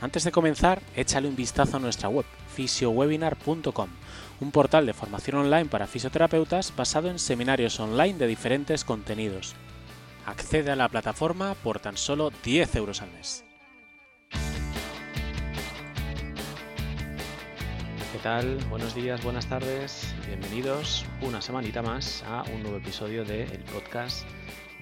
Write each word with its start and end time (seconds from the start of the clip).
Antes 0.00 0.24
de 0.24 0.32
comenzar, 0.32 0.82
échale 0.94 1.26
un 1.26 1.36
vistazo 1.36 1.78
a 1.78 1.80
nuestra 1.80 2.10
web, 2.10 2.26
fisiowebinar.com, 2.54 3.88
un 4.40 4.50
portal 4.50 4.84
de 4.84 4.92
formación 4.92 5.38
online 5.38 5.66
para 5.66 5.86
fisioterapeutas 5.86 6.74
basado 6.76 7.08
en 7.08 7.18
seminarios 7.18 7.80
online 7.80 8.18
de 8.18 8.26
diferentes 8.26 8.84
contenidos. 8.84 9.54
Accede 10.26 10.70
a 10.70 10.76
la 10.76 10.90
plataforma 10.90 11.54
por 11.54 11.78
tan 11.78 11.96
solo 11.96 12.30
10 12.44 12.76
euros 12.76 13.00
al 13.00 13.10
mes. 13.12 13.42
¿Qué 18.12 18.18
tal? 18.22 18.58
Buenos 18.68 18.94
días, 18.94 19.22
buenas 19.24 19.46
tardes, 19.46 20.14
bienvenidos 20.26 21.06
una 21.22 21.40
semanita 21.40 21.80
más 21.80 22.22
a 22.26 22.42
un 22.54 22.62
nuevo 22.62 22.78
episodio 22.78 23.24
del 23.24 23.60
podcast 23.72 24.26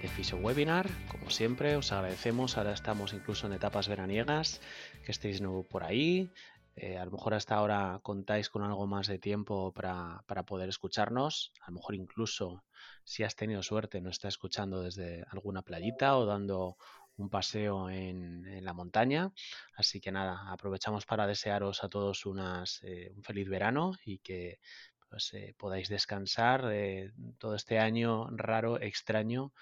de 0.04 0.10
Fisio 0.10 0.36
Webinar. 0.36 0.86
Como 1.08 1.30
siempre, 1.30 1.76
os 1.76 1.90
agradecemos. 1.90 2.58
Ahora 2.58 2.74
estamos 2.74 3.14
incluso 3.14 3.46
en 3.46 3.54
etapas 3.54 3.88
veraniegas, 3.88 4.60
que 5.02 5.12
estéis 5.12 5.40
nuevo 5.40 5.62
por 5.62 5.82
ahí. 5.82 6.30
Eh, 6.77 6.98
a 6.98 7.06
lo 7.06 7.10
mejor 7.10 7.32
hasta 7.32 7.54
ahora 7.54 8.00
contáis 8.02 8.50
con 8.50 8.62
algo 8.62 8.86
más 8.86 9.06
de 9.06 9.19
tiempo 9.19 9.72
para, 9.72 10.22
poder 10.44 10.69
escucharnos. 10.69 11.52
A 11.62 11.70
lo 11.70 11.77
mejor 11.77 11.94
incluso 11.94 12.64
si 13.02 13.22
has 13.22 13.34
tenido 13.34 13.62
suerte 13.62 14.02
no 14.02 14.10
estás 14.10 14.34
escuchando 14.34 14.82
desde 14.82 15.25
alguna 15.30 15.62
playita 15.62 16.19
o 16.19 16.27
dando 16.27 16.77
un 17.16 17.30
paseo 17.30 17.88
en, 17.88 18.62
la 18.62 18.75
montaña. 18.75 19.32
Así 19.75 20.02
que 20.02 20.12
nada, 20.12 20.52
aprovechamos 20.52 21.06
para 21.06 21.27
desearos 21.27 21.82
a 21.82 21.88
todos 21.88 22.27
unas, 22.27 22.82
eh, 22.82 23.10
un 23.16 23.22
feliz 23.22 23.48
verano 23.48 23.92
y 24.05 24.19
que 24.19 24.58
pues, 25.08 25.32
eh, 25.32 25.55
podáis 25.56 25.88
descansar 25.88 26.70
todo 27.38 27.55
este 27.55 27.78
año 27.78 28.28
raro, 28.32 28.78
extraño 28.78 29.55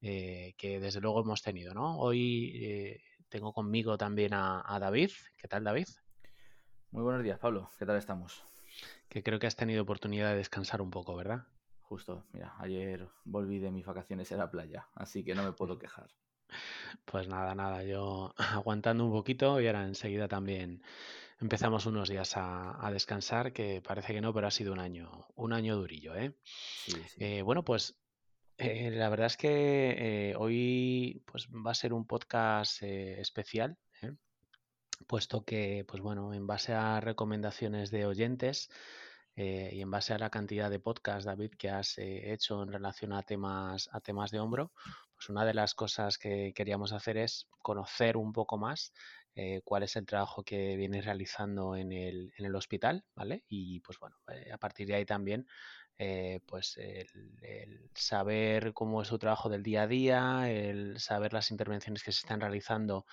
eh, 0.00 0.54
que 0.56 0.80
desde 0.80 1.00
luego 1.00 1.22
hemos 1.22 1.42
tenido, 1.42 1.74
¿no? 1.74 1.98
Hoy 1.98 2.52
eh, 2.62 3.00
tengo 3.28 3.52
conmigo 3.52 3.98
también 3.98 4.32
a, 4.34 4.78
David. 4.80 5.10
¿Qué 5.36 5.48
tal, 5.48 5.64
David? 5.64 5.88
Muy 6.90 7.02
buenos 7.02 7.22
días, 7.22 7.38
Pablo. 7.38 7.70
¿Qué 7.78 7.84
tal 7.84 7.96
estamos? 7.96 8.42
Que 9.08 9.22
creo 9.22 9.38
que 9.38 9.46
has 9.46 9.56
tenido 9.56 9.82
oportunidad 9.82 10.30
de 10.30 10.36
descansar 10.36 10.80
un 10.80 10.90
poco, 10.90 11.16
¿verdad? 11.16 11.46
Justo, 11.80 12.26
mira, 12.32 12.54
ayer 12.58 13.08
volví 13.24 13.58
de 13.58 13.70
mis 13.70 13.86
vacaciones 13.86 14.30
en 14.30 14.38
la 14.38 14.50
playa, 14.50 14.88
así 14.94 15.24
que 15.24 15.34
no 15.34 15.42
me 15.42 15.52
puedo 15.52 15.78
quejar. 15.78 16.08
Pues 17.04 17.28
nada, 17.28 17.54
nada, 17.54 17.82
yo 17.82 18.34
aguantando 18.36 19.04
un 19.04 19.12
poquito 19.12 19.60
y 19.60 19.66
ahora 19.66 19.84
enseguida 19.84 20.28
también 20.28 20.82
empezamos 21.40 21.86
unos 21.86 22.08
días 22.08 22.34
a, 22.36 22.88
descansar, 22.92 23.52
que 23.52 23.82
parece 23.82 24.12
que 24.12 24.20
no, 24.20 24.32
pero 24.32 24.46
ha 24.46 24.50
sido 24.50 24.72
un 24.72 24.80
año, 24.80 25.26
un 25.34 25.52
año 25.52 25.76
durillo, 25.76 26.14
¿eh? 26.14 26.34
Sí, 26.44 26.92
sí. 27.06 27.24
Eh, 27.24 27.42
bueno, 27.42 27.64
pues 27.64 27.98
eh, 28.58 28.90
la 28.90 29.08
verdad 29.08 29.26
es 29.26 29.36
que 29.36 30.30
eh, 30.30 30.34
hoy 30.36 31.22
pues, 31.26 31.46
va 31.48 31.70
a 31.70 31.74
ser 31.74 31.92
un 31.92 32.06
podcast 32.06 32.82
eh, 32.82 33.20
especial, 33.20 33.78
puesto 35.06 35.44
que, 35.44 35.84
pues 35.86 36.02
bueno, 36.02 36.34
en 36.34 36.46
base 36.48 36.74
a 36.74 37.00
recomendaciones 37.00 37.92
de 37.92 38.04
oyentes 38.04 38.68
y 39.36 39.80
en 39.80 39.90
base 39.92 40.12
a 40.12 40.18
la 40.18 40.30
cantidad 40.30 40.68
de 40.68 40.80
podcasts, 40.80 41.24
David, 41.24 41.52
que 41.56 41.70
has 41.70 41.94
hecho 41.98 42.60
en 42.64 42.72
relación 42.72 43.12
a 43.12 43.22
temas, 43.22 43.88
a 43.92 44.00
temas 44.00 44.32
de 44.32 44.40
hombro, 44.40 44.72
pues 45.14 45.28
una 45.28 45.44
de 45.44 45.54
las 45.54 45.74
cosas 45.76 46.18
que 46.18 46.52
queríamos 46.52 46.92
hacer 46.92 47.18
es 47.18 47.46
conocer 47.62 48.16
un 48.16 48.32
poco 48.32 48.58
más 48.58 48.92
cuál 49.62 49.84
es 49.84 49.94
el 49.94 50.06
trabajo 50.06 50.42
que 50.42 50.76
vienes 50.76 51.04
realizando 51.04 51.76
en 51.76 51.92
el, 51.92 52.32
en 52.36 52.46
el 52.46 52.56
hospital, 52.56 53.04
¿vale? 53.14 53.44
Y 53.46 53.78
pues 53.78 54.00
bueno, 54.00 54.16
a 54.52 54.58
partir 54.58 54.88
de 54.88 54.96
ahí 54.96 55.04
también 55.04 55.46
eh, 56.00 56.40
pues 56.46 56.76
el, 56.76 57.90
saber 57.94 58.72
cómo 58.72 59.02
es 59.02 59.08
su 59.08 59.18
trabajo 59.18 59.48
del 59.48 59.64
día 59.64 59.82
a 59.82 59.86
día, 59.88 60.50
el 60.50 61.00
saber 61.00 61.32
las 61.32 61.50
intervenciones 61.50 62.04
que 62.04 62.12
se 62.12 62.20
están 62.20 62.40
realizando 62.40 63.04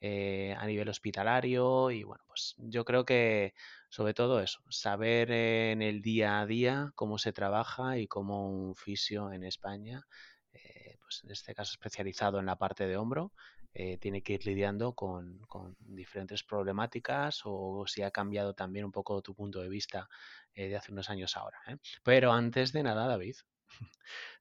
eh, 0.00 0.56
a 0.58 0.66
nivel 0.66 0.88
hospitalario 0.88 1.92
y 1.92 2.02
bueno, 2.02 2.24
pues 2.26 2.56
yo 2.58 2.84
creo 2.84 3.04
que 3.04 3.54
sobre 3.90 4.14
todo 4.14 4.40
eso, 4.40 4.60
saber 4.70 5.30
en 5.30 5.82
el 5.82 6.02
día 6.02 6.40
a 6.40 6.46
día 6.46 6.90
cómo 6.96 7.18
se 7.18 7.32
trabaja 7.32 7.98
y 7.98 8.08
cómo 8.08 8.48
un 8.48 8.74
fisio 8.74 9.30
en 9.32 9.44
España, 9.44 10.04
eh, 10.52 10.96
pues 11.00 11.22
en 11.24 11.30
este 11.30 11.54
caso 11.54 11.72
especializado 11.72 12.40
en 12.40 12.46
la 12.46 12.56
parte 12.56 12.88
de 12.88 12.96
hombro, 12.96 13.32
tiene 14.00 14.22
que 14.22 14.34
ir 14.34 14.44
lidiando 14.44 14.92
con, 14.92 15.38
con, 15.48 15.76
diferentes 15.78 16.42
problemáticas 16.42 17.40
o 17.44 17.86
si 17.86 18.02
ha 18.02 18.10
cambiado 18.10 18.52
también 18.52 18.84
un 18.84 18.92
poco 18.92 19.22
tu 19.22 19.34
punto 19.34 19.62
de 19.62 19.70
vista 19.70 20.10
eh, 20.54 20.68
de 20.68 20.76
hace 20.76 20.92
unos 20.92 21.10
años 21.10 21.36
ahora. 21.36 21.58
¿eh? 21.68 21.76
Pero 22.02 22.32
antes 22.32 22.72
de 22.72 22.82
nada, 22.82 23.06
David, 23.06 23.36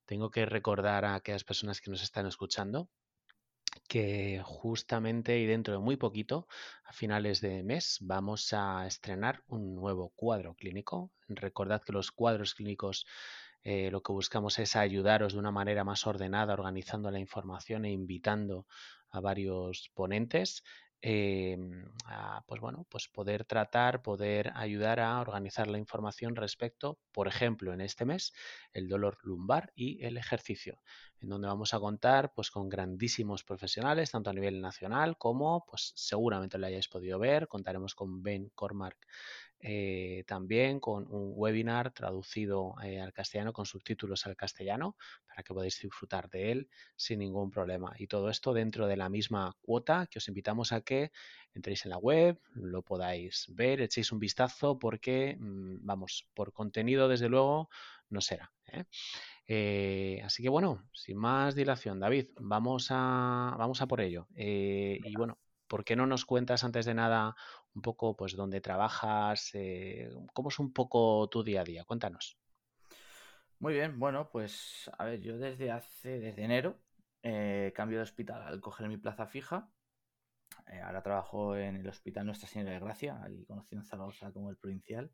tengo 0.05 0.31
que 0.31 0.45
recordar 0.45 1.05
a 1.05 1.15
aquellas 1.15 1.43
personas 1.43 1.81
que 1.81 1.91
nos 1.91 2.03
están 2.03 2.27
escuchando 2.27 2.89
que 3.87 4.41
justamente 4.43 5.39
y 5.39 5.45
dentro 5.45 5.73
de 5.73 5.79
muy 5.79 5.95
poquito, 5.95 6.47
a 6.83 6.93
finales 6.93 7.39
de 7.41 7.63
mes, 7.63 7.99
vamos 8.01 8.53
a 8.53 8.85
estrenar 8.85 9.43
un 9.47 9.75
nuevo 9.75 10.11
cuadro 10.15 10.55
clínico. 10.55 11.11
Recordad 11.27 11.81
que 11.81 11.93
los 11.93 12.11
cuadros 12.11 12.53
clínicos 12.53 13.05
eh, 13.63 13.91
lo 13.91 14.01
que 14.01 14.11
buscamos 14.11 14.57
es 14.59 14.75
ayudaros 14.75 15.33
de 15.33 15.39
una 15.39 15.51
manera 15.51 15.83
más 15.83 16.07
ordenada, 16.07 16.53
organizando 16.53 17.11
la 17.11 17.19
información 17.19 17.85
e 17.85 17.91
invitando 17.91 18.65
a 19.09 19.19
varios 19.19 19.91
ponentes 19.93 20.63
Em, 21.03 21.83
pues 22.45 22.61
bueno, 22.61 22.85
pues 22.89 23.07
poder 23.07 23.43
tratar, 23.45 24.03
poder 24.03 24.51
ayudar 24.55 24.99
a 24.99 25.19
organizar 25.19 25.67
la 25.67 25.79
información 25.79 26.35
respecto, 26.35 26.99
por 27.11 27.27
ejemplo, 27.27 27.73
en 27.73 27.81
este 27.81 28.05
mes, 28.05 28.33
el 28.71 28.87
dolor 28.87 29.17
lumbar 29.23 29.71
y 29.75 30.03
el 30.05 30.17
ejercicio, 30.17 30.79
en 31.19 31.29
donde 31.29 31.47
vamos 31.47 31.73
a 31.73 31.79
contar 31.79 32.33
pues 32.35 32.51
con 32.51 32.69
grandísimos 32.69 33.43
profesionales, 33.43 34.11
tanto 34.11 34.29
a 34.29 34.33
nivel 34.33 34.61
nacional 34.61 35.17
como, 35.17 35.65
pues 35.65 35.91
seguramente 35.95 36.59
lo 36.59 36.67
hayáis 36.67 36.87
podido 36.87 37.17
ver, 37.17 37.47
contaremos 37.47 37.95
con 37.95 38.21
Ben 38.21 38.49
Cormack 38.53 38.97
eh, 39.63 40.23
también 40.25 40.79
con 40.79 41.05
un 41.09 41.33
webinar 41.35 41.91
traducido 41.91 42.75
eh, 42.83 42.99
al 42.99 43.13
castellano 43.13 43.53
con 43.53 43.65
subtítulos 43.65 44.25
al 44.25 44.35
castellano 44.35 44.95
para 45.27 45.43
que 45.43 45.53
podáis 45.53 45.79
disfrutar 45.79 46.29
de 46.29 46.51
él 46.51 46.69
sin 46.95 47.19
ningún 47.19 47.51
problema. 47.51 47.93
Y 47.97 48.07
todo 48.07 48.29
esto 48.29 48.53
dentro 48.53 48.87
de 48.87 48.97
la 48.97 49.09
misma 49.09 49.55
cuota 49.61 50.07
que 50.07 50.17
os 50.17 50.27
invitamos 50.27 50.71
a 50.71 50.81
que 50.81 51.11
entréis 51.53 51.85
en 51.85 51.91
la 51.91 51.97
web, 51.97 52.39
lo 52.55 52.81
podáis 52.81 53.47
ver, 53.49 53.81
echéis 53.81 54.11
un 54.11 54.19
vistazo 54.19 54.79
porque, 54.79 55.37
mm, 55.39 55.85
vamos, 55.85 56.27
por 56.33 56.53
contenido 56.53 57.07
desde 57.07 57.29
luego 57.29 57.69
no 58.09 58.21
será. 58.21 58.51
¿eh? 58.67 60.21
así 60.23 60.41
que 60.41 60.49
bueno, 60.49 60.89
sin 60.93 61.17
más 61.17 61.55
dilación, 61.55 61.99
David, 61.99 62.27
vamos 62.39 62.87
a, 62.89 63.55
vamos 63.57 63.81
a 63.81 63.87
por 63.87 64.01
ello. 64.01 64.27
y 64.35 65.15
bueno, 65.15 65.37
¿por 65.71 65.85
qué 65.85 65.95
no 65.95 66.05
nos 66.05 66.25
cuentas 66.25 66.65
antes 66.65 66.85
de 66.85 66.93
nada 66.93 67.33
un 67.73 67.81
poco 67.81 68.17
pues 68.17 68.35
dónde 68.35 68.59
trabajas? 68.59 69.51
Eh, 69.53 70.09
¿Cómo 70.33 70.49
es 70.49 70.59
un 70.59 70.73
poco 70.73 71.29
tu 71.29 71.45
día 71.45 71.61
a 71.61 71.63
día? 71.63 71.85
Cuéntanos. 71.85 72.37
Muy 73.57 73.75
bien, 73.75 73.97
bueno, 73.97 74.29
pues 74.29 74.91
a 74.97 75.05
ver, 75.05 75.21
yo 75.21 75.37
desde 75.37 75.71
hace, 75.71 76.19
desde 76.19 76.43
enero, 76.43 76.77
eh, 77.23 77.71
cambio 77.73 77.99
de 77.99 78.03
hospital 78.03 78.41
al 78.41 78.59
coger 78.59 78.89
mi 78.89 78.97
plaza 78.97 79.27
fija. 79.27 79.71
Eh, 80.67 80.81
ahora 80.81 81.01
trabajo 81.03 81.55
en 81.55 81.77
el 81.77 81.87
Hospital 81.87 82.25
Nuestra 82.25 82.49
Señora 82.49 82.73
de 82.73 82.79
Gracia, 82.79 83.23
ahí 83.23 83.45
conocido 83.45 83.79
en 83.79 83.87
Zaragoza 83.87 84.33
como 84.33 84.49
el 84.49 84.57
provincial. 84.57 85.09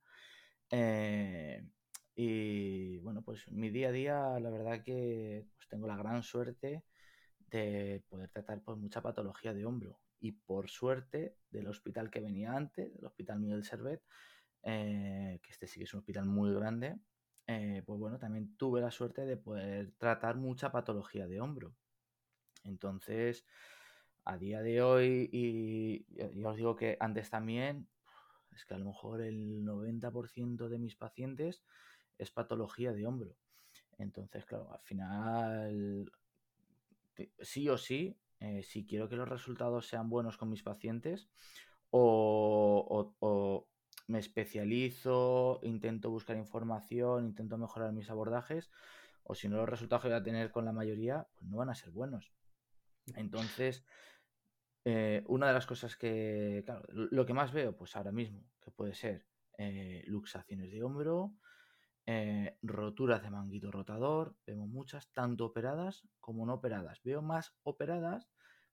y 2.15 2.98
bueno, 2.98 3.21
pues 3.21 3.48
mi 3.51 3.69
día 3.69 3.89
a 3.89 3.92
día, 3.92 4.39
la 4.39 4.50
verdad 4.50 4.83
que 4.83 5.45
pues, 5.56 5.68
tengo 5.68 5.86
la 5.86 5.98
gran 5.98 6.24
suerte 6.24 6.83
de 7.51 8.03
poder 8.10 8.30
tratar 8.30 8.63
pues, 8.63 8.80
mucha 8.80 9.03
patología 9.03 9.53
de 9.53 9.63
hombro 9.63 10.00
y 10.19 10.31
por 10.31 10.69
suerte 10.69 11.36
del 11.50 11.68
hospital 11.68 12.10
que 12.10 12.19
venía 12.19 12.54
antes, 12.54 12.94
del 12.94 13.06
Hospital 13.06 13.40
Miguel 13.40 13.64
Servet, 13.64 14.02
eh, 14.64 15.40
que 15.42 15.52
este 15.52 15.68
sí 15.68 15.80
que 15.80 15.86
es 15.86 15.94
un 15.94 16.00
hospital 16.00 16.25
muy 16.25 16.54
grande, 16.54 16.98
eh, 17.48 17.84
pues 17.86 18.00
bueno, 18.00 18.18
también 18.18 18.58
tuve 18.58 18.81
la 18.81 18.92
suerte 18.92 19.25
de 19.25 19.38
poder 19.38 19.94
tratar 19.98 20.36
mucha 20.36 20.72
patología 20.72 21.28
de 21.28 21.40
hombro. 21.40 21.74
Entonces, 22.64 23.46
a 24.25 24.38
día 24.38 24.62
de 24.62 24.81
hoy, 24.81 25.30
y 25.31 26.06
ya 26.16 26.50
os 26.50 26.58
digo 26.58 26.75
que 26.75 26.98
antes 27.00 27.30
también, 27.30 27.88
es 28.52 28.66
que 28.66 28.74
a 28.74 28.78
lo 28.80 28.86
mejor 28.86 29.22
el 29.22 29.63
90% 29.63 30.68
de 30.68 30.80
mis 30.80 30.96
pacientes 30.96 31.63
es 32.18 32.31
patología 32.31 32.92
de 32.92 33.06
hombro. 33.06 33.38
Entonces, 33.98 34.46
claro, 34.46 34.74
al 34.74 34.81
final, 34.81 36.12
sí 37.40 37.70
o 37.70 37.78
sí, 37.78 38.18
eh, 38.39 38.63
si 38.63 38.86
quiero 38.86 39.10
que 39.10 39.16
los 39.16 39.28
resultados 39.28 39.88
sean 39.88 40.10
buenos 40.10 40.38
con 40.38 40.50
mis 40.50 40.63
pacientes 40.63 41.30
o, 41.89 43.68
me 44.07 44.19
especializo, 44.19 45.60
intento 45.63 46.10
buscar 46.10 46.38
información, 46.38 47.25
intento 47.25 47.57
mejorar 47.57 47.92
mis 47.92 48.10
abordajes, 48.10 48.72
o 49.24 49.36
si 49.36 49.50
no 49.50 49.57
los 49.57 49.69
resultados 49.69 50.04
que 50.04 50.10
voy 50.10 50.18
a 50.18 50.24
tener 50.24 50.51
con 50.51 50.63
la 50.63 50.72
mayoría, 50.72 51.28
pues 51.36 51.50
no 51.50 51.57
van 51.57 51.69
a 51.69 51.75
ser 51.75 51.92
buenos. 51.92 52.31
Entonces, 53.16 53.84
eh, 54.86 55.24
una 55.28 55.48
de 55.48 55.54
las 55.54 55.66
cosas 55.66 55.98
que, 55.98 56.63
claro, 56.66 56.86
lo 56.89 57.25
que 57.25 57.34
más 57.34 57.51
veo, 57.51 57.75
pues 57.75 57.95
ahora 57.98 58.13
mismo, 58.13 58.45
que 58.63 58.72
puede 58.72 58.94
ser 58.94 59.25
eh, 59.57 60.04
luxaciones 60.07 60.72
de 60.72 60.84
hombro, 60.84 61.34
eh, 62.07 62.57
roturas 62.63 63.21
de 63.21 63.30
manguito 63.30 63.69
rotador, 63.69 64.36
vemos 64.48 64.68
muchas, 64.68 65.12
tanto 65.12 65.45
operadas 65.45 66.07
como 66.19 66.44
no 66.48 66.56
operadas. 66.56 67.04
Veo 67.04 67.21
más 67.21 67.56
operadas, 67.62 68.27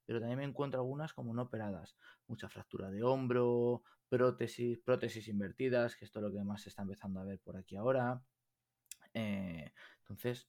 pero 0.07 0.21
también 0.21 0.39
me 0.39 0.45
encuentro 0.45 0.81
algunas 0.81 1.13
como 1.13 1.35
no 1.35 1.43
operadas. 1.43 1.99
Mucha 2.27 2.49
fractura 2.49 2.91
de 2.91 3.03
hombro, 3.03 3.83
prótesis, 4.09 4.79
prótesis 4.79 5.29
invertidas, 5.29 5.97
que 5.97 6.07
esto 6.07 6.21
es 6.21 6.25
lo 6.25 6.33
que 6.33 6.43
más 6.43 6.63
se 6.63 6.71
está 6.71 6.81
empezando 6.81 7.21
a 7.21 7.25
ver 7.25 7.41
por 7.41 7.59
aquí 7.59 7.77
ahora. 7.77 8.23
entonces, 9.13 10.49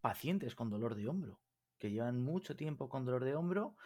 pacientes 0.00 0.56
con 0.56 0.68
dolor 0.68 0.96
de 0.96 1.06
hombro, 1.06 1.40
que 1.78 1.90
llevan 1.90 2.20
mucho 2.20 2.56
tiempo 2.56 2.88
con 2.88 3.04
dolor 3.04 3.24
de 3.24 3.36
hombro 3.36 3.76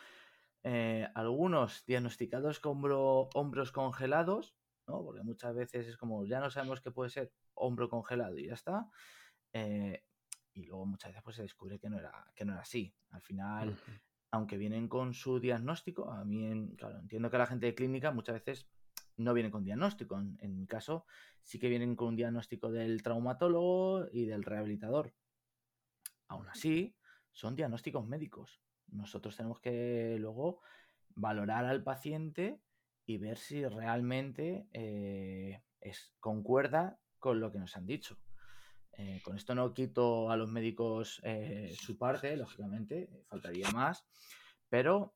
eh, 0.69 1.09
algunos 1.15 1.85
diagnosticados 1.87 2.59
como 2.59 3.29
hombros 3.35 3.71
congelados, 3.71 4.57
¿no? 4.87 5.03
porque 5.03 5.23
muchas 5.23 5.55
veces 5.55 5.87
es 5.87 5.97
como 5.97 6.25
ya 6.27 6.41
no 6.41 6.51
sabemos 6.51 6.81
qué 6.81 6.91
puede 6.91 7.11
ser 7.11 7.33
hombro 7.55 7.89
congelado 7.89 8.39
y 8.39 8.47
ya 8.47 8.55
está. 8.55 8.89
Eh, 9.53 10.05
y 10.53 10.65
luego 10.65 10.87
muchas 10.87 11.11
veces 11.11 11.23
pues, 11.23 11.37
se 11.37 11.43
descubre 11.43 11.79
que 11.79 11.91
no 11.91 11.99
era, 11.99 12.31
que 12.35 12.45
no 12.45 12.53
era 12.53 12.63
así. 12.63 12.95
Al 13.11 13.21
final, 13.21 13.77
aunque 14.31 14.57
vienen 14.57 14.89
con 14.89 15.13
su 15.13 15.39
diagnóstico, 15.39 16.11
a 16.11 16.25
mí, 16.25 16.75
claro, 16.77 16.99
entiendo 16.99 17.31
que 17.31 17.39
la 17.39 17.47
gente 17.47 17.67
de 17.67 17.75
clínica 17.75 18.11
muchas 18.11 18.35
veces 18.35 18.69
no 19.17 19.35
viene 19.35 19.51
con 19.51 19.65
diagnóstico. 19.65 20.19
En, 20.19 20.39
en, 20.41 20.57
mi 20.57 20.67
caso, 20.67 21.07
sí 21.43 21.59
que 21.59 21.69
vienen 21.69 21.95
con 21.95 22.09
un 22.09 22.17
diagnóstico 22.17 22.71
del 22.71 23.03
traumatólogo 23.03 24.07
y 24.13 24.25
del 24.25 24.45
rehabilitador. 24.45 25.15
Aún 26.29 26.49
así, 26.49 26.97
son 27.33 27.55
diagnósticos 27.55 28.07
médicos. 28.07 28.63
Nosotros 28.89 29.37
tenemos 29.37 29.61
que 29.61 30.17
luego 30.19 30.63
valorar 31.15 31.65
al 31.65 31.83
paciente 31.83 32.61
y 33.07 33.19
ver 33.19 33.39
si 33.39 33.65
realmente 33.65 34.67
eh, 34.73 35.63
es, 35.81 36.13
concuerda 36.19 36.99
con 37.19 37.41
lo 37.41 37.53
que 37.53 37.59
nos 37.59 37.77
han 37.77 37.87
dicho. 37.87 38.19
Eh, 38.93 39.21
con 39.23 39.37
esto 39.37 39.55
no 39.55 39.73
quito 39.73 40.31
a 40.31 40.37
los 40.37 40.51
médicos 40.51 41.21
eh, 41.23 41.75
su 41.79 41.97
parte, 41.97 42.37
lógicamente, 42.37 43.09
faltaría 43.27 43.71
más, 43.71 44.05
pero 44.69 45.15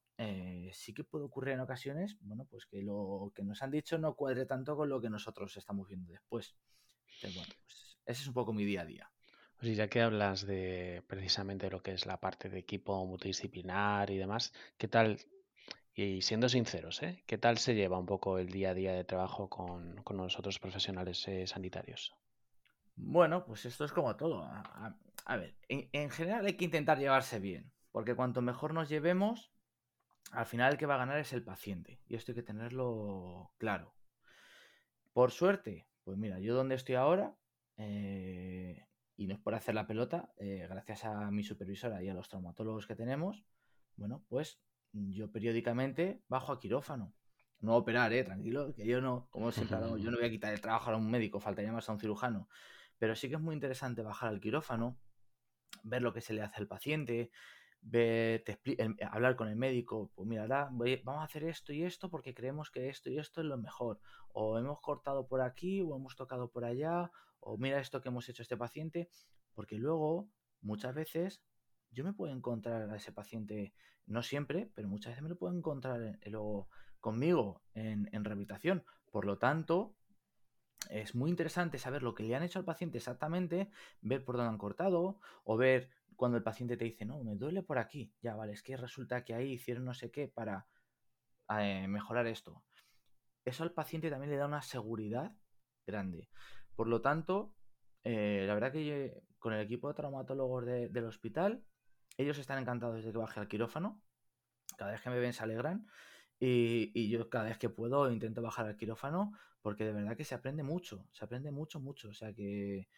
sí 0.72 0.92
que 0.92 1.02
puede 1.02 1.24
ocurrir 1.24 1.54
en 1.54 1.60
ocasiones, 1.60 2.18
bueno, 2.20 2.44
pues 2.44 2.66
que 2.66 2.82
lo 2.82 3.32
que 3.34 3.42
nos 3.42 3.62
han 3.62 3.70
dicho 3.70 3.96
no 3.96 4.14
cuadre 4.14 4.44
tanto 4.44 4.76
con 4.76 4.90
lo 4.90 5.00
que 5.00 5.08
nosotros 5.08 5.56
estamos 5.56 5.88
viendo 5.88 6.12
después. 6.12 6.54
bueno, 7.22 7.54
pues 7.64 7.98
ese 8.04 8.20
es 8.20 8.28
un 8.28 8.34
poco 8.34 8.52
mi 8.52 8.66
día 8.66 8.82
a 8.82 8.84
día. 8.84 9.10
Pues 9.56 9.74
ya 9.74 9.88
que 9.88 10.02
hablas 10.02 10.46
de 10.46 11.02
precisamente 11.06 11.70
lo 11.70 11.82
que 11.82 11.92
es 11.92 12.04
la 12.04 12.20
parte 12.20 12.50
de 12.50 12.58
equipo 12.58 13.06
multidisciplinar 13.06 14.10
y 14.10 14.18
demás, 14.18 14.52
¿qué 14.76 14.88
tal, 14.88 15.18
y 16.02 16.22
siendo 16.22 16.48
sinceros, 16.48 17.02
¿eh? 17.02 17.22
¿qué 17.26 17.36
tal 17.36 17.58
se 17.58 17.74
lleva 17.74 17.98
un 17.98 18.06
poco 18.06 18.38
el 18.38 18.48
día 18.48 18.70
a 18.70 18.74
día 18.74 18.92
de 18.92 19.04
trabajo 19.04 19.50
con, 19.50 19.96
con 20.02 20.16
los 20.16 20.38
otros 20.38 20.58
profesionales 20.58 21.28
eh, 21.28 21.46
sanitarios? 21.46 22.14
Bueno, 22.96 23.44
pues 23.44 23.66
esto 23.66 23.84
es 23.84 23.92
como 23.92 24.16
todo. 24.16 24.42
A, 24.42 25.36
ver, 25.36 25.54
en, 25.68 26.10
general 26.10 26.46
hay 26.46 26.54
que 26.54 26.64
intentar 26.64 26.98
llevarse 26.98 27.38
bien, 27.38 27.70
porque 27.92 28.14
cuanto 28.14 28.40
mejor 28.40 28.72
nos 28.72 28.88
llevemos, 28.88 29.52
al 30.32 30.46
final 30.46 30.72
el 30.72 30.78
que 30.78 30.86
va 30.86 30.94
a 30.94 30.98
ganar 30.98 31.18
es 31.18 31.34
el 31.34 31.44
paciente. 31.44 32.00
Y 32.06 32.16
esto 32.16 32.32
hay 32.32 32.36
que 32.36 32.42
tenerlo 32.42 33.52
claro. 33.58 33.94
Por 35.12 35.32
suerte, 35.32 35.86
pues 36.04 36.16
mira, 36.16 36.40
yo 36.40 36.54
donde 36.54 36.76
estoy 36.76 36.94
ahora, 36.94 37.36
eh, 37.76 38.86
y 39.16 39.26
no 39.26 39.34
es 39.34 39.40
por 39.40 39.54
hacer 39.54 39.74
la 39.74 39.86
pelota, 39.86 40.32
gracias 40.38 41.04
a 41.04 41.30
mi 41.30 41.42
supervisora 41.42 42.02
y 42.02 42.08
a 42.08 42.14
los 42.14 42.28
traumatólogos 42.28 42.86
que 42.86 42.96
tenemos, 42.96 43.44
bueno, 43.96 44.24
pues 44.28 44.60
yo 44.92 45.30
periódicamente 45.30 46.22
bajo 46.28 46.52
a 46.52 46.60
quirófano. 46.60 47.14
No 47.60 47.76
operar, 47.76 48.12
eh, 48.12 48.24
tranquilo, 48.24 48.74
que 48.74 48.86
yo 48.86 49.00
no, 49.00 49.28
como 49.30 49.52
siempre 49.52 49.78
yo 50.00 50.10
no 50.10 50.16
voy 50.16 50.26
a 50.26 50.30
quitar 50.30 50.52
el 50.52 50.60
trabajo 50.60 50.90
a 50.90 50.96
un 50.96 51.10
médico, 51.10 51.40
faltaría 51.40 51.72
más 51.72 51.88
a 51.88 51.92
un 51.92 52.00
cirujano. 52.00 52.48
Pero 52.98 53.14
sí 53.14 53.28
que 53.28 53.34
es 53.34 53.40
muy 53.40 53.54
interesante 53.54 54.02
bajar 54.02 54.30
al 54.30 54.40
quirófano, 54.40 54.98
ver 55.84 56.02
lo 56.02 56.12
que 56.12 56.20
se 56.20 56.32
le 56.32 56.42
hace 56.42 56.56
al 56.58 56.66
paciente, 56.66 57.30
ver, 57.82 58.44
hablar 59.10 59.36
con 59.36 59.48
el 59.48 59.56
médico, 59.56 60.10
pues 60.14 60.28
mira, 60.28 60.46
vamos 60.46 61.20
a 61.20 61.24
hacer 61.24 61.44
esto 61.44 61.72
y 61.72 61.82
esto 61.82 62.10
porque 62.10 62.34
creemos 62.34 62.70
que 62.70 62.88
esto 62.88 63.10
y 63.10 63.18
esto 63.18 63.40
es 63.40 63.46
lo 63.46 63.58
mejor. 63.58 64.00
O 64.32 64.58
hemos 64.58 64.80
cortado 64.80 65.26
por 65.26 65.40
aquí, 65.40 65.80
o 65.82 65.96
hemos 65.96 66.16
tocado 66.16 66.50
por 66.50 66.64
allá, 66.64 67.10
o 67.40 67.56
mira 67.56 67.80
esto 67.80 68.00
que 68.00 68.08
hemos 68.08 68.28
hecho 68.28 68.42
a 68.42 68.44
este 68.44 68.56
paciente, 68.56 69.10
porque 69.54 69.76
luego 69.76 70.28
muchas 70.60 70.94
veces 70.94 71.42
yo 71.90 72.04
me 72.04 72.12
puedo 72.12 72.32
encontrar 72.32 72.90
a 72.90 72.96
ese 72.96 73.12
paciente, 73.12 73.74
no 74.06 74.22
siempre, 74.22 74.70
pero 74.74 74.88
muchas 74.88 75.12
veces 75.12 75.22
me 75.22 75.28
lo 75.28 75.38
puedo 75.38 75.56
encontrar 75.56 76.18
luego 76.26 76.68
conmigo 77.00 77.62
en, 77.74 78.08
en 78.12 78.24
rehabilitación. 78.24 78.84
Por 79.10 79.24
lo 79.24 79.38
tanto, 79.38 79.96
es 80.88 81.14
muy 81.14 81.30
interesante 81.30 81.78
saber 81.78 82.02
lo 82.02 82.14
que 82.14 82.22
le 82.22 82.34
han 82.34 82.42
hecho 82.42 82.58
al 82.58 82.64
paciente 82.64 82.98
exactamente, 82.98 83.70
ver 84.00 84.24
por 84.24 84.36
dónde 84.36 84.50
han 84.50 84.58
cortado 84.58 85.20
o 85.44 85.56
ver 85.56 85.90
cuando 86.16 86.36
el 86.36 86.44
paciente 86.44 86.76
te 86.76 86.84
dice, 86.84 87.04
no, 87.04 87.22
me 87.24 87.34
duele 87.34 87.62
por 87.62 87.78
aquí. 87.78 88.12
Ya, 88.22 88.36
vale, 88.36 88.52
es 88.52 88.62
que 88.62 88.76
resulta 88.76 89.24
que 89.24 89.34
ahí 89.34 89.52
hicieron 89.52 89.84
no 89.84 89.94
sé 89.94 90.10
qué 90.10 90.28
para 90.28 90.66
eh, 91.58 91.86
mejorar 91.88 92.26
esto. 92.26 92.62
Eso 93.44 93.62
al 93.64 93.72
paciente 93.72 94.10
también 94.10 94.30
le 94.30 94.36
da 94.36 94.46
una 94.46 94.62
seguridad 94.62 95.34
grande. 95.86 96.28
Por 96.76 96.88
lo 96.88 97.00
tanto, 97.00 97.54
eh, 98.04 98.44
la 98.46 98.54
verdad 98.54 98.72
que 98.72 99.22
con 99.38 99.54
el 99.54 99.60
equipo 99.60 99.88
de 99.88 99.94
traumatólogos 99.94 100.66
del 100.66 101.04
hospital, 101.04 101.64
ellos 102.20 102.38
están 102.38 102.58
encantados 102.58 103.04
de 103.04 103.12
que 103.12 103.18
baje 103.18 103.40
al 103.40 103.48
quirófano. 103.48 104.00
Cada 104.76 104.92
vez 104.92 105.00
que 105.02 105.10
me 105.10 105.18
ven 105.18 105.32
se 105.32 105.42
alegran. 105.42 105.86
Y, 106.38 107.08
yo 107.10 107.28
cada 107.28 107.44
vez 107.44 107.58
que 107.58 107.68
puedo 107.68 108.10
intento 108.10 108.40
bajar 108.40 108.66
al 108.66 108.76
quirófano 108.76 109.32
porque 109.60 109.84
de 109.84 109.92
verdad 109.92 110.16
que 110.16 110.24
se 110.24 110.34
aprende 110.34 110.62
mucho, 110.62 111.06
se 111.12 111.24
aprende 111.24 111.50
mucho, 111.50 111.80
mucho. 111.80 112.08
O 112.08 112.14
sea 112.14 112.32
que 112.32 112.88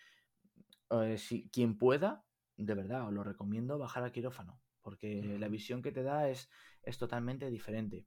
eh, 0.91 1.19
si 1.19 1.49
quien 1.49 1.77
pueda, 1.77 2.25
de 2.57 2.75
verdad, 2.75 3.07
os 3.07 3.13
lo 3.13 3.25
recomiendo 3.25 3.79
bajar 3.79 4.05
al 4.05 4.13
quirófano 4.13 4.61
porque 4.81 5.23
la 5.39 5.49
visión 5.49 5.81
que 5.81 5.93
te 5.93 6.03
da 6.03 6.29
es, 6.29 6.51
es 6.83 6.99
totalmente 6.99 7.51
diferente. 7.51 8.07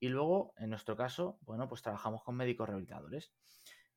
Y 0.00 0.08
luego, 0.08 0.54
en 0.58 0.70
nuestro 0.70 0.96
caso, 0.96 1.38
bueno, 1.42 1.68
pues 1.68 1.82
trabajamos 1.82 2.22
con 2.22 2.36
médicos 2.36 2.68
rehabilitadores 2.68 3.32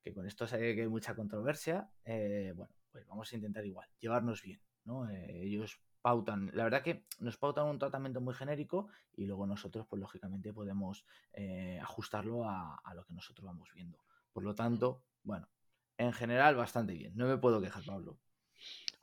que 0.02 0.14
con 0.14 0.26
esto 0.26 0.48
sé 0.48 0.58
que 0.58 0.82
hay 0.82 0.88
mucha 0.88 1.16
controversia, 1.16 1.90
eh, 2.06 2.54
bueno, 2.56 2.74
pues 2.92 3.06
vamos 3.08 3.32
a 3.32 3.36
intentar 3.36 3.66
igual, 3.66 3.90
llevarnos 4.00 4.42
bien, 4.42 4.62
¿no? 4.86 5.10
Eh, 5.10 5.44
ellos 5.44 5.82
pautan, 6.02 6.52
la 6.54 6.64
verdad 6.64 6.84
que 6.84 7.06
nos 7.20 7.38
pautan 7.38 7.68
un 7.68 7.80
tratamiento 7.80 8.22
muy 8.22 8.34
genérico 8.34 8.88
y 9.16 9.26
luego 9.26 9.46
nosotros, 9.46 9.86
pues 9.88 10.00
lógicamente 10.00 10.54
podemos 10.54 11.06
eh, 11.34 11.80
ajustarlo 11.82 12.50
a, 12.50 12.80
lo 12.96 13.06
que 13.06 13.14
nosotros 13.14 13.46
vamos 13.46 13.70
viendo. 13.74 14.00
Por 14.34 14.44
lo 14.44 14.56
tanto, 14.56 15.04
bueno, 15.24 15.48
en 15.98 16.14
general 16.14 16.56
bastante 16.56 16.94
bien, 16.94 17.16
no 17.16 17.28
me 17.28 17.38
puedo 17.38 17.62
quejar, 17.62 17.84
Pablo. 17.84 18.18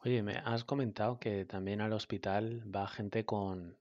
Oye, 0.04 0.22
me 0.22 0.36
has 0.36 0.64
comentado 0.64 1.18
que 1.18 1.44
también 1.44 1.80
al 1.80 1.92
hospital 1.92 2.62
va 2.74 2.86
gente 2.86 3.24
con, 3.24 3.78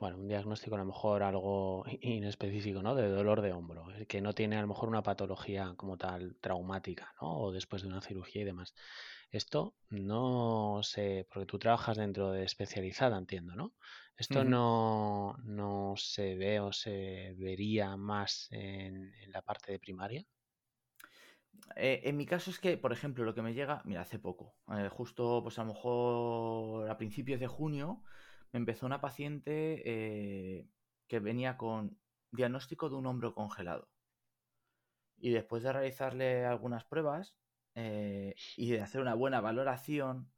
bueno, 0.00 0.16
un 0.16 0.28
diagnóstico 0.28 0.76
a 0.76 0.78
lo 0.78 0.86
mejor 0.86 1.22
algo 1.22 1.84
inespecífico, 2.00 2.82
¿no? 2.82 2.94
De 2.94 3.06
dolor 3.08 3.42
de 3.42 3.52
hombro, 3.52 3.86
que 4.08 4.22
no 4.22 4.32
tiene 4.32 4.56
a 4.56 4.62
lo 4.62 4.66
mejor 4.66 4.88
una 4.88 5.02
patología 5.02 5.74
como 5.76 5.98
tal 5.98 6.36
traumática, 6.40 7.14
¿no? 7.20 7.38
O 7.38 7.52
después 7.52 7.82
de 7.82 7.88
una 7.88 8.00
cirugía 8.00 8.42
y 8.42 8.46
demás. 8.46 8.74
Esto 9.30 9.74
no 9.90 10.80
sé, 10.82 11.28
porque 11.30 11.46
tú 11.46 11.58
trabajas 11.58 11.98
dentro 11.98 12.32
de 12.32 12.44
especializada, 12.44 13.18
entiendo, 13.18 13.54
¿no? 13.54 13.74
Esto 14.16 14.42
no, 14.42 15.36
no 15.44 15.94
se 15.96 16.34
ve 16.34 16.60
o 16.60 16.72
se 16.72 17.34
vería 17.38 17.96
más 17.96 18.48
en, 18.50 19.12
la 19.28 19.40
parte 19.42 19.72
de 19.72 19.78
primaria. 19.78 20.26
Eh, 21.76 22.00
en 22.04 22.16
mi 22.16 22.26
caso 22.26 22.50
es 22.50 22.58
que, 22.58 22.76
por 22.76 22.92
ejemplo, 22.92 23.24
lo 23.24 23.34
que 23.34 23.42
me 23.42 23.54
llega, 23.54 23.82
mira, 23.84 24.00
hace 24.00 24.18
poco, 24.18 24.54
eh, 24.76 24.88
justo 24.90 25.40
pues 25.42 25.58
a 25.58 25.64
lo 25.64 25.72
mejor 25.72 26.90
a 26.90 26.98
principios 26.98 27.38
de 27.38 27.46
junio, 27.46 28.02
me 28.52 28.58
empezó 28.58 28.86
una 28.86 29.00
paciente 29.00 29.82
eh, 29.84 30.68
que 31.06 31.20
venía 31.20 31.56
con 31.56 31.98
diagnóstico 32.30 32.88
de 32.88 32.96
un 32.96 33.06
hombro 33.06 33.34
congelado. 33.34 33.88
Y 35.18 35.30
después 35.30 35.62
de 35.62 35.72
realizarle 35.72 36.44
algunas 36.44 36.84
pruebas 36.84 37.36
eh, 37.74 38.34
y 38.56 38.70
de 38.70 38.80
hacer 38.80 39.00
una 39.00 39.14
buena 39.14 39.40
valoración, 39.40 40.30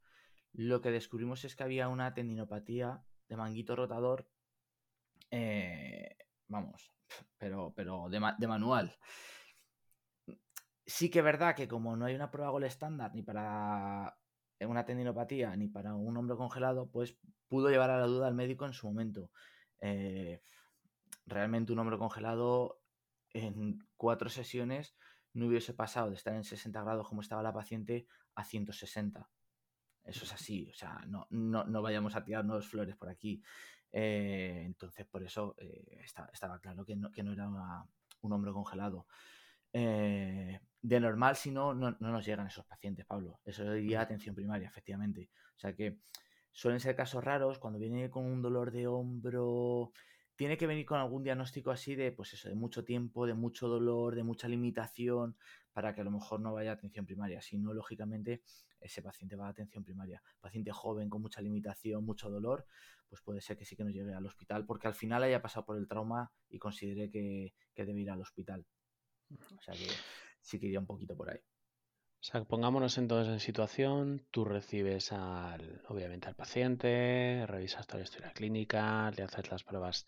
lo 0.51 0.81
que 0.81 0.91
descubrimos 0.91 1.45
es 1.45 1.55
que 1.55 1.63
había 1.63 1.87
una 1.87 2.13
tendinopatía 2.13 3.03
de 3.27 3.37
manguito 3.37 3.75
rotador, 3.75 4.27
eh, 5.31 6.15
vamos, 6.47 6.91
pero, 7.37 7.73
pero 7.75 8.09
de, 8.09 8.21
de, 8.37 8.47
manual. 8.47 8.95
Sí 10.85 11.09
que 11.09 11.19
es 11.19 11.25
verdad 11.25 11.55
que 11.55 11.67
como 11.67 11.95
no 11.95 12.05
hay 12.05 12.13
una 12.13 12.29
prueba 12.29 12.51
gol 12.51 12.65
estándar 12.65 13.15
ni 13.15 13.23
para 13.23 14.15
una 14.65 14.85
tendinopatía 14.85 15.55
ni 15.55 15.67
para 15.67 15.95
un 15.95 16.15
hombro 16.17 16.37
congelado, 16.37 16.89
pues 16.89 17.17
pudo 17.47 17.69
llevar 17.69 17.89
a 17.89 17.99
la 17.99 18.07
duda 18.07 18.27
al 18.27 18.35
médico 18.35 18.65
en 18.65 18.73
su 18.73 18.87
momento. 18.87 19.31
Eh, 19.79 20.41
realmente 21.25 21.73
un 21.73 21.79
hombro 21.79 21.99
congelado 21.99 22.81
en 23.31 23.79
cuatro 23.97 24.29
sesiones 24.29 24.95
no 25.33 25.47
hubiese 25.47 25.73
pasado 25.73 26.09
de 26.09 26.15
estar 26.15 26.33
en 26.33 26.43
60 26.43 26.81
grados 26.83 27.07
como 27.07 27.21
estaba 27.21 27.41
la 27.43 27.53
paciente 27.53 28.07
a 28.35 28.43
160. 28.43 29.29
Eso 30.03 30.25
es 30.25 30.33
así, 30.33 30.69
o 30.69 30.73
sea, 30.73 31.01
no, 31.07 31.27
no, 31.29 31.81
vayamos 31.81 32.15
a 32.15 32.23
tirarnos 32.23 32.67
flores 32.67 32.95
por 32.95 33.09
aquí. 33.09 33.41
Eh, 33.91 34.63
entonces, 34.65 35.05
por 35.05 35.23
eso 35.23 35.55
eh, 35.57 36.01
estaba 36.03 36.59
claro 36.59 36.85
que 36.85 36.95
no, 36.95 37.09
que 37.09 37.23
no 37.23 37.31
era 37.33 37.47
un 38.21 38.33
hombro 38.33 38.53
congelado. 38.53 39.07
Eh, 39.71 40.59
de 40.83 40.99
normal, 40.99 41.37
si 41.37 41.49
no, 41.49 41.73
no, 41.73 41.95
nos 41.97 42.25
llegan 42.25 42.45
esos 42.45 42.65
pacientes, 42.65 43.05
Pablo. 43.05 43.39
Eso 43.45 43.71
diría 43.71 44.01
atención 44.01 44.35
primaria, 44.35 44.67
efectivamente. 44.67 45.29
O 45.55 45.59
sea 45.59 45.73
que 45.73 45.97
suelen 46.51 46.81
ser 46.81 46.95
casos 46.95 47.23
raros 47.23 47.57
cuando 47.57 47.79
viene 47.79 48.09
con 48.09 48.25
un 48.25 48.41
dolor 48.41 48.69
de 48.71 48.85
hombro. 48.85 49.93
Tiene 50.35 50.57
que 50.57 50.67
venir 50.67 50.85
con 50.85 50.99
algún 50.99 51.23
diagnóstico 51.23 51.71
así 51.71 51.95
de, 51.95 52.11
pues 52.11 52.33
eso, 52.33 52.49
de 52.49 52.55
mucho 52.55 52.83
tiempo, 52.83 53.25
de 53.25 53.33
mucho 53.33 53.69
dolor, 53.69 54.13
de 54.13 54.23
mucha 54.23 54.49
limitación, 54.49 55.37
para 55.71 55.95
que 55.95 56.01
a 56.01 56.03
lo 56.03 56.11
mejor 56.11 56.41
no 56.41 56.51
vaya 56.53 56.71
a 56.71 56.73
atención 56.73 57.05
primaria. 57.05 57.41
Si 57.41 57.57
no, 57.57 57.73
lógicamente, 57.73 58.41
ese 58.81 59.01
paciente 59.01 59.37
va 59.37 59.47
a 59.47 59.51
atención 59.51 59.85
primaria. 59.85 60.21
Paciente 60.41 60.71
joven 60.71 61.09
con 61.09 61.21
mucha 61.21 61.41
limitación, 61.41 62.03
mucho 62.03 62.29
dolor, 62.29 62.65
pues 63.07 63.21
puede 63.21 63.39
ser 63.39 63.55
que 63.55 63.63
sí 63.63 63.77
que 63.77 63.85
nos 63.85 63.93
llegue 63.93 64.13
al 64.13 64.25
hospital, 64.25 64.65
porque 64.65 64.87
al 64.87 64.95
final 64.95 65.23
haya 65.23 65.41
pasado 65.41 65.65
por 65.65 65.77
el 65.77 65.87
trauma 65.87 66.33
y 66.49 66.59
considere 66.59 67.09
que, 67.09 67.53
que 67.73 67.85
debe 67.85 68.01
ir 68.01 68.09
al 68.09 68.19
hospital. 68.19 68.65
O 69.57 69.61
sea 69.61 69.73
que 69.75 69.87
sí 70.43 70.59
que 70.59 70.67
iría 70.67 70.79
un 70.79 70.85
poquito 70.85 71.15
por 71.15 71.31
ahí. 71.31 71.39
O 71.39 72.25
sea, 72.25 72.43
pongámonos 72.45 72.97
entonces 72.97 73.33
en 73.33 73.39
situación, 73.41 74.25
tú 74.31 74.45
recibes 74.45 75.11
al, 75.11 75.81
obviamente 75.89 76.27
al 76.29 76.35
paciente, 76.35 77.45
revisas 77.47 77.85
toda 77.85 77.99
la 77.99 78.05
historia 78.05 78.31
clínica, 78.31 79.11
le 79.11 79.23
haces 79.23 79.51
las 79.51 79.63
pruebas 79.63 80.05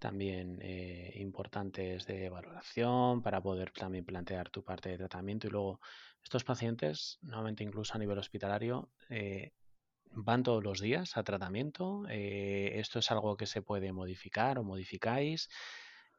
también 0.00 0.58
eh, 0.60 1.12
importantes 1.20 2.04
de 2.06 2.28
valoración 2.28 3.22
para 3.22 3.40
poder 3.40 3.70
también 3.70 4.04
plantear 4.04 4.50
tu 4.50 4.64
parte 4.64 4.88
de 4.88 4.98
tratamiento 4.98 5.46
y 5.46 5.50
luego 5.50 5.80
estos 6.24 6.42
pacientes, 6.42 7.18
nuevamente 7.22 7.62
incluso 7.62 7.94
a 7.94 7.98
nivel 7.98 8.18
hospitalario, 8.18 8.90
eh, 9.08 9.52
van 10.10 10.42
todos 10.42 10.64
los 10.64 10.80
días 10.80 11.16
a 11.16 11.22
tratamiento. 11.22 12.04
Eh, 12.08 12.80
esto 12.80 12.98
es 12.98 13.10
algo 13.12 13.36
que 13.36 13.46
se 13.46 13.62
puede 13.62 13.92
modificar 13.92 14.58
o 14.58 14.64
modificáis. 14.64 15.48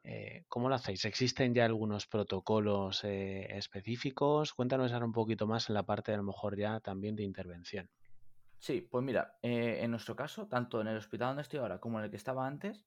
Eh, 0.04 0.44
¿Cómo 0.48 0.68
lo 0.68 0.74
hacéis? 0.74 1.06
¿Existen 1.06 1.54
ya 1.54 1.64
algunos 1.64 2.06
protocolos 2.06 3.02
eh, 3.04 3.56
específicos? 3.56 4.52
Cuéntanos 4.52 4.92
ahora 4.92 5.06
un 5.06 5.12
poquito 5.12 5.46
más 5.46 5.70
en 5.70 5.74
la 5.74 5.84
parte 5.84 6.12
a 6.12 6.18
lo 6.18 6.22
mejor 6.22 6.58
ya 6.58 6.78
también 6.80 7.16
de 7.16 7.22
intervención. 7.22 7.88
Sí, 8.58 8.82
pues 8.82 9.02
mira, 9.02 9.38
eh, 9.42 9.78
en 9.80 9.90
nuestro 9.90 10.14
caso, 10.14 10.46
tanto 10.46 10.80
en 10.82 10.88
el 10.88 10.98
hospital 10.98 11.28
donde 11.28 11.42
estoy 11.42 11.58
ahora 11.60 11.80
como 11.80 11.98
en 11.98 12.04
el 12.04 12.10
que 12.10 12.16
estaba 12.16 12.46
antes, 12.46 12.86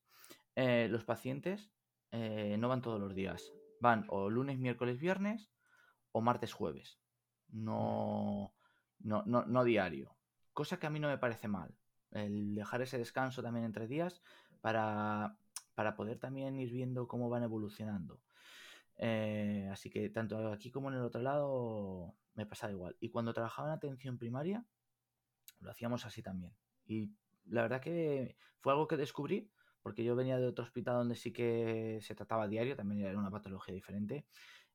los 0.56 1.04
pacientes 1.06 1.72
no 2.12 2.68
van 2.68 2.82
todos 2.82 3.00
los 3.00 3.14
días. 3.14 3.54
Van 3.80 4.06
o 4.10 4.28
lunes, 4.28 4.58
miércoles, 4.58 4.98
viernes 5.00 5.52
o 6.12 6.22
martes, 6.22 6.52
jueves. 6.52 7.00
No, 7.50 8.56
no, 9.00 9.22
no, 9.28 9.46
no 9.46 9.64
diario. 9.64 10.18
Cosa 10.54 10.80
que 10.80 10.88
a 10.88 10.90
mí 10.90 11.00
no 11.00 11.10
me 11.10 11.20
parece 11.20 11.48
mal. 11.48 11.78
El 12.10 12.56
dejar 12.56 12.82
ese 12.82 12.98
descanso 12.98 13.44
también 13.44 13.66
entre 13.66 13.88
días 13.88 14.24
para 14.62 15.38
para 15.78 15.96
poder 15.96 16.18
también 16.18 16.60
ir 16.60 16.72
viendo 16.72 17.08
cómo 17.08 17.30
van 17.30 17.44
evolucionando. 17.44 18.20
Eh, 18.96 19.70
así 19.72 19.92
que 19.92 20.10
tanto 20.10 20.52
aquí 20.52 20.72
como 20.72 20.90
en 20.90 20.96
el 20.96 21.04
otro 21.04 21.22
lado 21.22 22.16
me 22.34 22.48
pasaba 22.48 22.74
igual. 22.74 22.98
Y 23.00 23.10
cuando 23.10 23.32
trabajaba 23.32 23.68
en 23.68 23.76
atención 23.76 24.18
primaria, 24.18 24.66
lo 25.60 25.70
hacíamos 25.70 26.04
así 26.04 26.24
también. 26.24 26.52
Y 26.88 27.12
la 27.46 27.62
verdad 27.62 27.80
que 27.80 28.38
fue 28.60 28.74
algo 28.74 28.88
que 28.88 28.98
descubrí, 28.98 29.52
porque 29.84 30.04
yo 30.04 30.16
venía 30.16 30.40
de 30.40 30.48
otro 30.48 30.66
hospital 30.66 30.96
donde 30.96 31.14
sí 31.16 31.32
que 31.32 32.00
se 32.02 32.16
trataba 32.16 32.48
diario, 32.48 32.76
también 32.76 33.02
era 33.02 33.20
una 33.20 33.30
patología 33.30 33.76
diferente. 33.76 34.26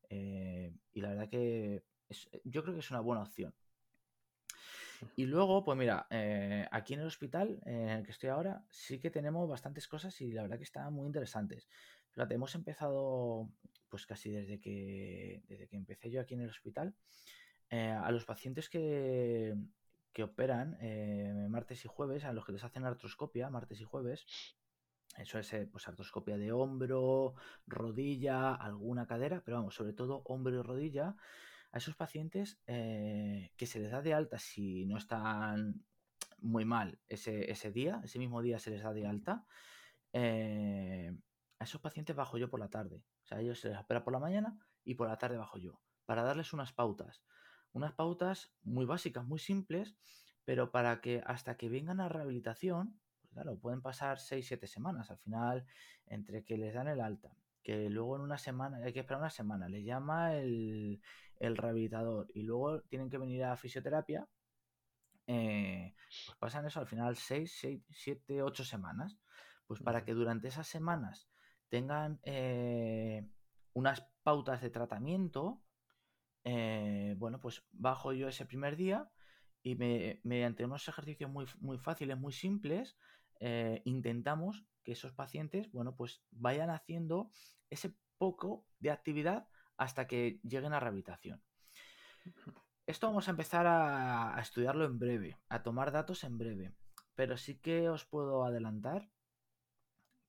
Eh, 0.07 0.73
y 0.93 1.01
la 1.01 1.09
verdad 1.09 1.27
que 1.27 1.83
yo 2.45 2.63
creo 2.63 2.75
que 2.75 2.79
es 2.79 2.91
una 2.91 3.01
buena 3.01 3.23
opción. 3.23 3.53
Y 5.15 5.25
luego, 5.25 5.63
pues 5.63 5.77
mira, 5.77 6.07
eh, 6.09 6.67
aquí 6.71 6.93
en 6.93 7.01
el 7.01 7.07
hospital 7.07 7.59
en 7.65 7.89
el 7.89 8.05
que 8.05 8.11
estoy 8.11 8.29
ahora, 8.29 8.63
sí 8.69 8.99
que 8.99 9.09
tenemos 9.09 9.47
bastantes 9.49 9.87
cosas 9.87 10.19
y 10.21 10.31
la 10.31 10.43
verdad 10.43 10.57
que 10.57 10.63
están 10.63 10.93
muy 10.93 11.07
interesantes. 11.07 11.67
Fíjate, 12.11 12.35
hemos 12.35 12.53
empezado, 12.55 13.49
pues 13.89 14.05
casi 14.05 14.31
desde 14.31 14.59
que, 14.59 15.43
desde 15.47 15.67
que 15.67 15.75
empecé 15.75 16.11
yo 16.11 16.21
aquí 16.21 16.33
en 16.35 16.41
el 16.41 16.49
hospital, 16.49 16.95
eh, 17.69 17.89
a 17.89 18.11
los 18.11 18.25
pacientes 18.25 18.69
que, 18.69 19.55
que 20.11 20.23
operan 20.23 20.77
eh, 20.81 21.47
martes 21.49 21.83
y 21.85 21.87
jueves, 21.87 22.23
a 22.23 22.33
los 22.33 22.45
que 22.45 22.51
les 22.51 22.63
hacen 22.63 22.85
artroscopia 22.85 23.49
martes 23.49 23.81
y 23.81 23.83
jueves, 23.83 24.25
eso 25.17 25.37
es 25.39 25.55
pues 25.71 25.87
artroscopia 25.87 26.37
de 26.37 26.51
hombro, 26.51 27.35
rodilla, 27.67 28.53
alguna 28.53 29.05
cadera, 29.05 29.41
pero 29.45 29.57
vamos, 29.57 29.75
sobre 29.75 29.93
todo 29.93 30.23
hombro 30.25 30.59
y 30.59 30.61
rodilla 30.61 31.15
a 31.73 31.79
esos 31.79 31.95
pacientes 31.95 32.61
eh, 32.67 33.51
que 33.57 33.65
se 33.65 33.79
les 33.79 33.91
da 33.91 34.01
de 34.01 34.13
alta 34.13 34.37
si 34.37 34.85
no 34.85 34.97
están 34.97 35.83
muy 36.39 36.65
mal 36.65 36.99
ese, 37.09 37.51
ese 37.51 37.71
día, 37.71 37.99
ese 38.03 38.19
mismo 38.19 38.41
día 38.41 38.59
se 38.59 38.69
les 38.69 38.83
da 38.83 38.93
de 38.93 39.07
alta, 39.07 39.45
eh, 40.13 41.11
a 41.57 41.63
esos 41.63 41.81
pacientes 41.81 42.15
bajo 42.15 42.37
yo 42.37 42.49
por 42.49 42.59
la 42.59 42.69
tarde. 42.69 43.03
O 43.23 43.25
sea, 43.25 43.39
ellos 43.41 43.59
se 43.59 43.69
les 43.69 43.79
opera 43.79 44.03
por 44.03 44.13
la 44.13 44.19
mañana 44.19 44.55
y 44.83 44.93
por 44.93 45.07
la 45.07 45.17
tarde 45.17 45.37
bajo 45.37 45.57
yo, 45.57 45.81
para 46.05 46.21
darles 46.21 46.53
unas 46.53 46.73
pautas. 46.73 47.23
Unas 47.71 47.93
pautas 47.93 48.53
muy 48.61 48.85
básicas, 48.85 49.25
muy 49.25 49.39
simples, 49.39 49.95
pero 50.45 50.71
para 50.71 51.01
que 51.01 51.23
hasta 51.25 51.57
que 51.57 51.69
vengan 51.69 52.01
a 52.01 52.09
rehabilitación, 52.09 52.99
pues 53.19 53.33
claro, 53.33 53.57
pueden 53.57 53.81
pasar 53.81 54.19
6-7 54.19 54.67
semanas. 54.67 55.09
Al 55.09 55.17
final, 55.17 55.65
entre 56.05 56.43
que 56.43 56.55
les 56.57 56.75
dan 56.75 56.87
el 56.87 57.01
alta, 57.01 57.35
que 57.63 57.89
luego 57.89 58.17
en 58.17 58.21
una 58.21 58.37
semana, 58.37 58.77
hay 58.77 58.93
que 58.93 58.99
esperar 58.99 59.21
una 59.21 59.29
semana, 59.29 59.69
les 59.69 59.83
llama 59.85 60.35
el, 60.35 61.01
el 61.43 61.57
rehabilitador 61.57 62.27
y 62.33 62.43
luego 62.43 62.81
tienen 62.83 63.09
que 63.09 63.17
venir 63.17 63.43
a 63.43 63.57
fisioterapia, 63.57 64.27
eh, 65.27 65.93
pues 66.27 66.37
pasan 66.37 66.65
eso 66.65 66.79
al 66.79 66.87
final 66.87 67.15
6, 67.15 67.83
7, 67.89 68.41
8 68.41 68.63
semanas. 68.63 69.17
Pues 69.67 69.81
para 69.81 70.03
que 70.03 70.13
durante 70.13 70.49
esas 70.49 70.67
semanas 70.67 71.29
tengan 71.69 72.19
eh, 72.23 73.27
unas 73.73 74.05
pautas 74.23 74.61
de 74.61 74.69
tratamiento, 74.69 75.63
eh, 76.43 77.15
bueno, 77.17 77.39
pues 77.39 77.63
bajo 77.71 78.13
yo 78.13 78.27
ese 78.27 78.45
primer 78.45 78.75
día 78.75 79.09
y 79.63 79.75
mediante 79.75 80.65
unos 80.65 80.87
ejercicios 80.87 81.29
muy, 81.29 81.45
muy 81.59 81.77
fáciles, 81.77 82.17
muy 82.17 82.33
simples, 82.33 82.97
intentamos 83.85 84.65
que 84.83 84.91
esos 84.91 85.13
pacientes, 85.13 85.71
bueno, 85.71 85.95
pues 85.95 86.21
vayan 86.31 86.69
haciendo 86.69 87.31
ese 87.69 87.95
poco 88.17 88.65
de 88.79 88.91
actividad 88.91 89.47
hasta 89.77 90.07
que 90.07 90.39
lleguen 90.43 90.73
a 90.73 90.79
rehabilitación. 90.79 91.41
Esto 92.85 93.07
vamos 93.07 93.27
a 93.27 93.31
empezar 93.31 93.65
a, 93.65 94.37
estudiarlo 94.41 94.85
en 94.85 94.99
breve, 94.99 95.37
a 95.47 95.63
tomar 95.63 95.91
datos 95.91 96.23
en 96.23 96.37
breve, 96.37 96.73
pero 97.15 97.37
sí 97.37 97.59
que 97.59 97.89
os 97.89 98.05
puedo 98.05 98.43
adelantar 98.43 99.09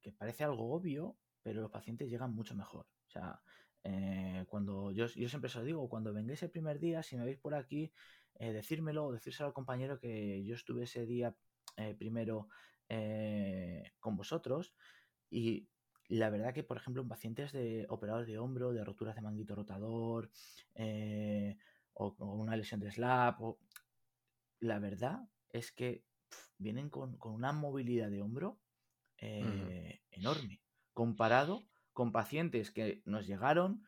que 0.00 0.12
parece 0.12 0.44
algo 0.44 0.72
obvio, 0.72 1.16
pero 1.42 1.62
los 1.62 1.70
pacientes 1.70 2.08
llegan 2.08 2.34
mucho 2.34 2.54
mejor. 2.54 2.86
O 3.06 3.10
sea, 3.10 3.40
eh, 3.82 4.44
cuando 4.48 4.92
yo, 4.92 5.06
yo, 5.06 5.28
siempre 5.28 5.48
os 5.48 5.56
lo 5.56 5.64
digo, 5.64 5.88
cuando 5.88 6.12
vengáis 6.12 6.42
el 6.42 6.50
primer 6.50 6.78
día, 6.78 7.02
si 7.02 7.16
me 7.16 7.24
veis 7.24 7.38
por 7.38 7.54
aquí, 7.54 7.92
eh, 8.34 8.52
decírmelo 8.52 9.06
o 9.06 9.12
decírselo 9.12 9.48
al 9.48 9.54
compañero 9.54 9.98
que 9.98 10.44
yo 10.44 10.54
estuve 10.54 10.84
ese 10.84 11.06
día 11.06 11.34
eh, 11.76 11.94
primero 11.94 12.48
con 13.98 14.14
vosotros 14.14 14.74
y 15.30 15.66
la 16.08 16.30
verdad 16.30 16.52
que, 16.52 16.62
por 16.62 16.76
ejemplo, 16.76 17.02
en 17.02 17.08
pacientes 17.08 17.52
de 17.52 17.86
operados 17.88 18.26
de 18.26 18.38
hombro, 18.38 18.72
de 18.72 18.84
roturas 18.84 19.14
de 19.14 19.22
manguito 19.22 19.54
rotador, 19.54 20.30
eh, 20.74 21.56
o, 21.94 22.14
una 22.18 22.56
lesión 22.56 22.80
de 22.80 22.90
slap, 22.90 23.40
la 24.60 24.78
verdad 24.78 25.28
es 25.50 25.72
que 25.72 26.04
vienen 26.58 26.90
con, 26.90 27.16
una 27.22 27.52
movilidad 27.52 28.10
de 28.10 28.22
hombro 28.22 28.58
eh, 29.18 30.02
enorme, 30.10 30.60
comparado 30.92 31.62
con 31.92 32.12
pacientes 32.12 32.70
que 32.70 33.02
nos 33.06 33.26
llegaron 33.26 33.84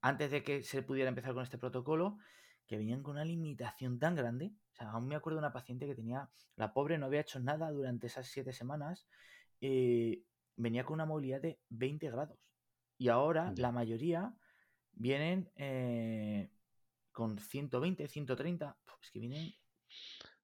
antes 0.00 0.30
de 0.30 0.42
que 0.42 0.62
se 0.62 0.82
pudiera 0.82 1.08
empezar 1.08 1.34
con 1.34 1.42
este 1.42 1.58
protocolo, 1.58 2.18
que 2.66 2.76
venían 2.76 3.02
con 3.02 3.12
una 3.12 3.24
limitación 3.24 3.98
tan 3.98 4.14
grande. 4.14 4.52
O 4.72 4.74
sea, 4.74 4.90
aún 4.90 5.06
me 5.06 5.14
acuerdo 5.14 5.36
de 5.36 5.46
una 5.46 5.52
paciente 5.52 5.86
que 5.86 5.94
tenía, 5.94 6.30
la 6.56 6.72
pobre 6.72 6.98
no 6.98 7.06
había 7.06 7.20
hecho 7.20 7.40
nada 7.40 7.70
durante 7.70 8.06
esas 8.06 8.26
siete 8.26 8.52
semanas. 8.52 9.06
Eh, 9.60 10.22
venía 10.56 10.84
con 10.84 10.94
una 10.94 11.06
movilidad 11.06 11.40
de 11.40 11.58
20 11.70 12.10
grados. 12.10 12.38
Y 12.98 13.08
ahora 13.08 13.52
la 13.56 13.72
mayoría 13.72 14.34
vienen 14.92 15.50
eh, 15.56 16.50
con 17.10 17.38
120, 17.38 18.06
130. 18.08 18.76
Es 19.02 19.10
que 19.10 19.18
vienen. 19.18 19.52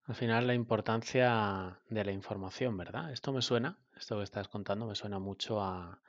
Al 0.04 0.14
final, 0.14 0.46
la 0.46 0.54
importancia 0.54 1.78
de 1.90 2.04
la 2.04 2.12
información, 2.12 2.76
¿verdad? 2.76 3.12
Esto 3.12 3.32
me 3.32 3.42
suena, 3.42 3.78
esto 3.96 4.16
que 4.16 4.24
estás 4.24 4.48
contando, 4.48 4.86
me 4.86 4.94
suena 4.94 5.18
mucho 5.18 5.62
a 5.62 6.00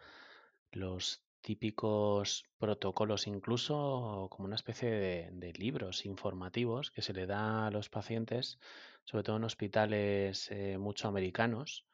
los 0.72 1.22
típicos 1.42 2.46
protocolos, 2.58 3.28
incluso 3.28 4.28
como 4.32 4.46
una 4.46 4.56
especie 4.56 4.90
de, 4.90 5.54
libros 5.54 6.06
informativos 6.06 6.92
que 6.92 7.02
se 7.02 7.14
le 7.14 7.26
da 7.26 7.68
a 7.68 7.72
los 7.72 7.90
pacientes, 7.90 8.60
sobre 9.04 9.24
todo 9.24 9.38
en 9.38 9.44
hospitales 9.44 10.50
eh, 10.52 10.78
mucho 10.78 11.08
americanos, 11.08 11.86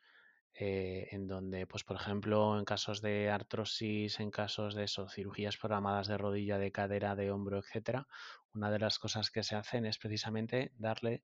eh, 0.57 1.09
en 1.12 1.27
donde, 1.27 1.67
pues 1.67 1.83
por 1.83 1.97
ejemplo, 1.97 2.57
en 2.57 2.63
casos 2.63 3.01
de 3.01 3.29
artrosis, 3.29 4.21
en 4.21 4.31
casos 4.31 4.74
de 4.74 4.85
eso, 4.85 5.09
cirugías 5.09 5.57
programadas 5.57 6.07
de 6.07 6.17
rodilla, 6.17 6.57
de 6.57 6.71
cadera, 6.71 7.15
de 7.15 7.29
hombro, 7.29 7.59
etcétera, 7.59 8.07
una 8.53 8.71
de 8.71 8.79
las 8.79 8.97
cosas 8.97 9.31
que 9.31 9.43
se 9.43 9.55
hacen 9.57 9.85
es 9.85 9.97
precisamente 9.97 10.71
darle 10.77 11.24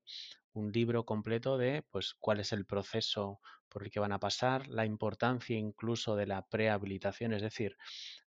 un 0.52 0.70
libro 0.70 1.06
completo 1.06 1.56
de 1.56 1.82
pues 1.90 2.14
cuál 2.20 2.40
es 2.40 2.52
el 2.52 2.66
proceso 2.66 3.40
por 3.70 3.84
el 3.84 3.90
que 3.90 4.00
van 4.00 4.12
a 4.12 4.20
pasar, 4.20 4.68
la 4.68 4.84
importancia 4.84 5.56
incluso 5.56 6.14
de 6.14 6.26
la 6.26 6.46
prehabilitación, 6.46 7.32
es 7.32 7.40
decir, 7.40 7.78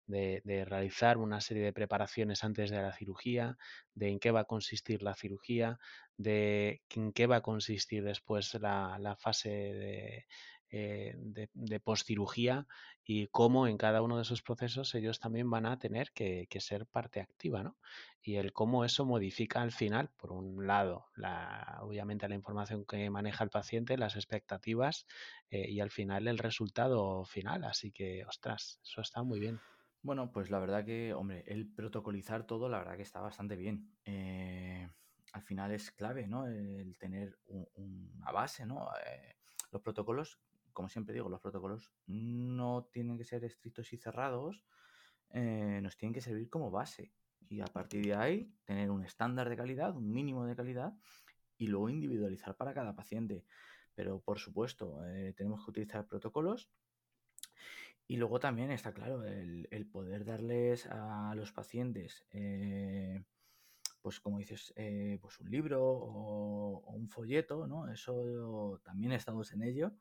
de, 0.07 0.41
realizar 0.65 1.19
una 1.19 1.39
serie 1.39 1.63
de 1.63 1.74
preparaciones 1.74 2.43
antes 2.43 2.71
de 2.71 2.81
la 2.81 2.93
cirugía, 2.93 3.59
de 3.93 4.09
en 4.09 4.19
qué 4.19 4.31
va 4.31 4.39
a 4.39 4.45
consistir 4.45 5.03
la 5.03 5.13
cirugía, 5.13 5.77
de 6.17 6.81
en 6.95 7.12
qué 7.13 7.27
va 7.27 7.38
a 7.38 7.41
consistir 7.41 8.03
después 8.03 8.55
la 8.55 9.15
fase 9.19 9.50
de, 9.50 10.25
eh, 10.72 11.13
de, 11.17 11.79
postcirugía 11.79 12.67
y 13.03 13.27
cómo 13.27 13.67
en 13.67 13.77
cada 13.77 14.01
uno 14.01 14.15
de 14.15 14.24
esos 14.24 14.41
procesos 14.41 14.95
ellos 14.95 15.19
también 15.19 15.50
van 15.50 15.65
a 15.67 15.77
tener 15.77 16.12
que, 16.12 16.48
ser 16.60 16.88
parte 16.88 17.22
activa, 17.22 17.63
¿no? 17.63 17.77
Y 18.22 18.38
el 18.38 18.51
cómo 18.51 18.84
eso 18.84 19.05
modifica 19.05 19.62
al 19.62 19.72
final, 19.72 20.10
por 20.17 20.31
un 20.31 20.65
lado, 20.65 21.05
la, 21.15 21.77
obviamente 21.81 22.27
la 22.27 22.36
información 22.36 22.84
que 22.86 23.10
maneja 23.12 23.43
el 23.43 23.51
paciente, 23.51 23.98
las 23.98 24.15
expectativas 24.15 25.05
eh, 25.51 25.69
y 25.69 25.79
al 25.79 25.91
final 25.91 26.27
el 26.27 26.39
resultado 26.39 27.24
final. 27.25 27.63
Así 27.63 27.91
que, 27.91 28.25
ostras, 28.25 28.79
eso 28.84 29.01
está 29.01 29.22
muy 29.22 29.39
bien. 29.39 29.60
Bueno, 30.01 30.31
pues 30.31 30.50
la 30.50 30.60
verdad 30.60 30.84
que, 30.84 31.13
hombre, 31.13 31.43
el 31.45 31.67
protocolizar 31.67 32.48
todo, 32.48 32.69
la 32.69 32.79
verdad 32.79 32.95
que 32.95 33.03
está 33.03 33.22
bastante 33.22 33.55
bien. 33.55 33.91
Eh, 34.05 34.89
al 35.34 35.41
final 35.43 35.72
es 35.72 35.91
clave, 35.91 36.27
¿no? 36.27 36.48
El 36.48 36.98
tener 36.98 37.38
una 37.45 38.31
base, 38.31 38.65
¿no? 38.65 38.89
los 39.72 39.81
protocolos 39.81 40.39
como 40.75 40.89
siempre 40.89 41.13
digo, 41.13 41.29
los 41.29 41.39
protocolos 41.39 41.91
no 42.05 42.89
tienen 42.91 43.17
que 43.17 43.24
ser 43.24 43.44
estrictos 43.46 43.94
y 43.94 43.98
cerrados, 43.98 44.62
eh, 45.32 45.79
nos 45.82 45.98
tienen 45.98 46.13
que 46.13 46.22
servir 46.22 46.50
como 46.50 46.70
base. 46.70 47.13
Y 47.48 47.62
a 47.62 47.65
partir 47.65 48.05
de 48.05 48.13
ahí, 48.13 48.53
tener 48.65 48.91
un 48.91 49.03
estándar 49.03 49.50
de 49.50 49.55
calidad, 49.55 49.96
un 49.96 50.12
mínimo 50.12 50.46
de 50.46 50.55
calidad, 50.55 50.94
y 51.58 51.67
luego 51.67 51.89
individualizar 51.89 52.55
para 52.58 52.74
cada 52.74 52.94
paciente. 52.94 53.46
Pero 53.96 54.20
por 54.20 54.38
supuesto, 54.38 55.03
eh, 55.08 55.34
tenemos 55.36 55.63
que 55.63 55.72
utilizar 55.72 56.05
protocolos. 56.05 56.70
Y 58.08 58.17
luego 58.17 58.39
también 58.39 58.70
está 58.70 58.94
claro 58.94 59.24
el, 59.24 59.88
poder 59.91 60.25
darles 60.25 60.88
a 60.88 61.34
los 61.36 61.53
pacientes, 61.53 62.25
eh, 62.32 63.24
pues 64.01 64.20
como 64.20 64.38
dices, 64.38 64.74
pues 65.22 65.39
un 65.39 65.50
libro 65.50 65.82
o, 65.82 66.84
o, 66.86 66.91
un 66.94 67.10
folleto, 67.10 67.65
¿no? 67.65 67.89
Eso 67.91 68.79
también 68.84 69.13
estamos 69.13 69.51
en 69.53 69.63
ello 69.63 69.96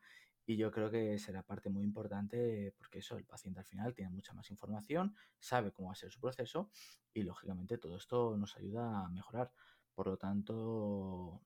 y 0.46 0.56
yo 0.56 0.70
creo 0.70 0.90
que 0.90 1.18
será 1.18 1.42
parte 1.42 1.70
muy 1.70 1.84
importante 1.84 2.74
porque 2.76 2.98
eso, 2.98 3.16
el 3.16 3.24
paciente 3.24 3.60
al 3.60 3.66
final 3.66 3.94
tiene 3.94 4.10
mucha 4.10 4.34
más 4.34 4.50
información, 4.50 5.14
sabe 5.38 5.72
cómo 5.72 5.88
va 5.88 5.92
a 5.92 5.96
ser 5.96 6.10
su 6.10 6.20
proceso 6.20 6.70
y 7.12 7.22
lógicamente 7.22 7.78
todo 7.78 7.96
esto 7.96 8.36
nos 8.36 8.56
ayuda 8.56 9.04
a 9.04 9.08
mejorar. 9.08 9.52
Por 9.94 10.08
lo 10.08 10.16
tanto, 10.16 11.42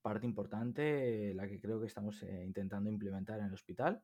parte 0.00 0.26
importante 0.26 1.34
la 1.34 1.46
que 1.48 1.60
creo 1.60 1.80
que 1.80 1.86
estamos 1.86 2.22
eh, 2.22 2.44
intentando 2.46 2.90
implementar 2.90 3.40
en 3.40 3.46
el 3.46 3.54
hospital 3.54 4.02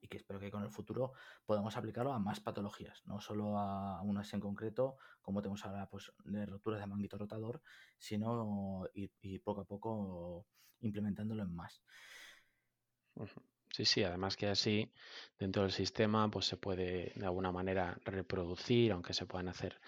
y 0.00 0.08
que 0.08 0.16
espero 0.16 0.40
que 0.40 0.50
con 0.50 0.62
el 0.62 0.70
futuro 0.70 1.12
podamos 1.44 1.76
aplicarlo 1.76 2.12
a 2.12 2.18
más 2.18 2.40
patologías, 2.40 3.02
no 3.06 3.20
solo 3.20 3.58
a 3.58 4.02
unas 4.02 4.32
en 4.34 4.40
concreto, 4.40 4.96
como 5.22 5.40
tenemos 5.40 5.64
ahora 5.64 5.88
pues, 5.88 6.12
de 6.24 6.46
roturas 6.46 6.80
de 6.80 6.86
manguito 6.86 7.16
rotador, 7.16 7.62
sino 7.98 8.88
ir, 8.94 9.12
ir 9.20 9.42
poco 9.42 9.60
a 9.62 9.64
poco 9.64 10.46
implementándolo 10.80 11.42
en 11.42 11.54
más. 11.54 11.82
Sí, 13.70 13.84
sí, 13.84 14.02
además 14.04 14.36
que 14.36 14.48
así 14.48 14.90
dentro 15.38 15.62
del 15.62 15.72
sistema 15.72 16.30
pues 16.30 16.46
se 16.46 16.56
puede 16.56 17.12
de 17.14 17.26
alguna 17.26 17.52
manera 17.52 17.98
reproducir, 18.04 18.92
aunque 18.92 19.12
se 19.12 19.26
puedan 19.26 19.48
hacer 19.48 19.80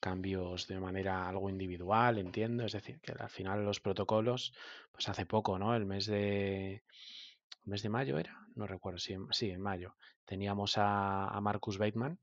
cambios 0.00 0.66
de 0.68 0.80
manera 0.80 1.28
algo 1.28 1.50
individual, 1.50 2.18
entiendo, 2.18 2.64
es 2.64 2.72
decir, 2.72 3.00
que 3.00 3.12
al 3.12 3.30
final 3.30 3.64
los 3.64 3.80
protocolos, 3.80 4.52
pues 4.92 5.08
hace 5.08 5.26
poco, 5.26 5.58
¿no? 5.58 5.74
El 5.74 5.86
mes 5.86 6.06
de 6.06 6.82
mes 7.64 7.82
de 7.82 7.88
mayo 7.90 8.18
era, 8.18 8.34
no 8.54 8.66
recuerdo 8.66 8.98
si 8.98 9.16
sí, 9.30 9.50
en 9.50 9.60
mayo, 9.60 9.94
teníamos 10.24 10.74
a, 10.76 11.38
Marcus 11.40 11.78
Bateman, 11.78 12.18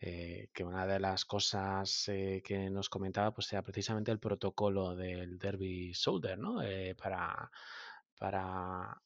eh, 0.00 0.48
que 0.52 0.64
una 0.64 0.86
de 0.86 0.98
las 1.00 1.24
cosas 1.24 2.08
eh, 2.08 2.42
que 2.44 2.68
nos 2.70 2.88
comentaba 2.88 3.32
pues 3.32 3.52
era 3.52 3.62
precisamente 3.62 4.10
el 4.10 4.18
protocolo 4.18 4.96
del 4.96 5.38
Derby 5.38 5.92
Shoulder, 5.92 6.38
¿no? 6.38 6.62
Eh, 6.62 6.94
para, 6.96 7.50
para 8.18 9.00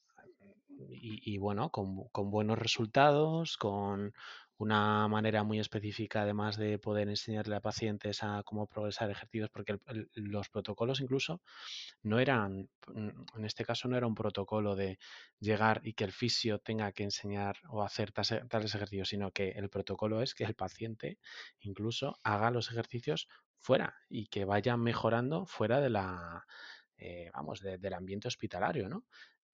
y, 0.91 1.39
bueno, 1.39 1.71
con, 1.71 2.31
buenos 2.31 2.59
resultados, 2.59 3.57
con 3.57 4.13
una 4.59 5.07
manera 5.09 5.43
muy 5.43 5.61
específica 5.61 6.23
además 6.23 6.57
de 6.57 6.79
poder 6.79 7.09
enseñarle 7.09 7.57
a 7.57 7.61
pacientes 7.61 8.23
a 8.23 8.43
cómo 8.43 8.67
progresar 8.67 9.11
ejercicios, 9.11 9.51
porque 9.51 9.79
los 10.15 10.49
protocolos 10.49 11.01
incluso 11.01 11.43
no 12.03 12.19
eran, 12.19 12.71
en 12.95 13.45
este 13.45 13.65
caso 13.65 13.89
no 13.89 13.97
era 13.97 14.07
un 14.07 14.15
protocolo 14.15 14.75
de 14.75 14.99
llegar 15.41 15.81
y 15.85 15.93
que 15.93 16.05
el 16.05 16.13
fisio 16.13 16.59
tenga 16.59 16.93
que 16.93 17.05
enseñar 17.05 17.57
o 17.69 17.83
hacer 17.83 18.13
tales 18.13 18.75
ejercicios, 18.75 19.11
sino 19.11 19.31
que 19.31 19.51
el 19.51 19.69
protocolo 19.69 20.23
es 20.23 20.35
que 20.35 20.45
el 20.45 20.55
paciente 20.55 21.19
incluso 21.61 22.17
haga 22.23 22.51
los 22.51 22.71
ejercicios 22.71 23.29
fuera 23.59 23.95
y 24.09 24.29
que 24.29 24.45
vaya 24.45 24.77
mejorando 24.77 25.45
fuera 25.45 25.81
de 25.81 25.91
la, 25.91 26.47
eh, 26.99 27.31
vamos, 27.35 27.61
del 27.61 27.93
ambiente 27.93 28.29
hospitalario, 28.29 28.89
¿no? 28.89 29.05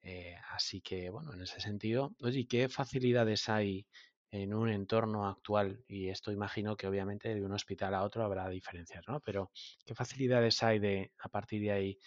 Eh, 0.03 0.37
así 0.51 0.81
que, 0.81 1.11
bueno, 1.11 1.33
en 1.33 1.43
ese 1.43 1.61
sentido, 1.61 2.15
oye, 2.21 2.47
¿qué 2.49 2.69
facilidades 2.69 3.49
hay 3.49 3.87
en 4.31 4.53
un 4.55 4.69
entorno 4.69 5.27
actual? 5.29 5.85
Y 5.87 6.09
esto 6.09 6.33
imagino 6.33 6.77
que 6.77 6.87
obviamente 6.89 7.35
de 7.35 7.45
un 7.45 7.53
hospital 7.53 7.95
a 7.95 8.03
otro 8.03 8.25
habrá 8.25 8.49
diferencias, 8.49 9.05
¿no? 9.09 9.21
Pero, 9.21 9.51
¿qué 9.87 9.95
facilidades 9.95 10.63
hay 10.63 10.79
de, 10.81 11.13
a 11.19 11.29
partir 11.29 11.63
de 11.63 11.73
ahí, 11.73 11.99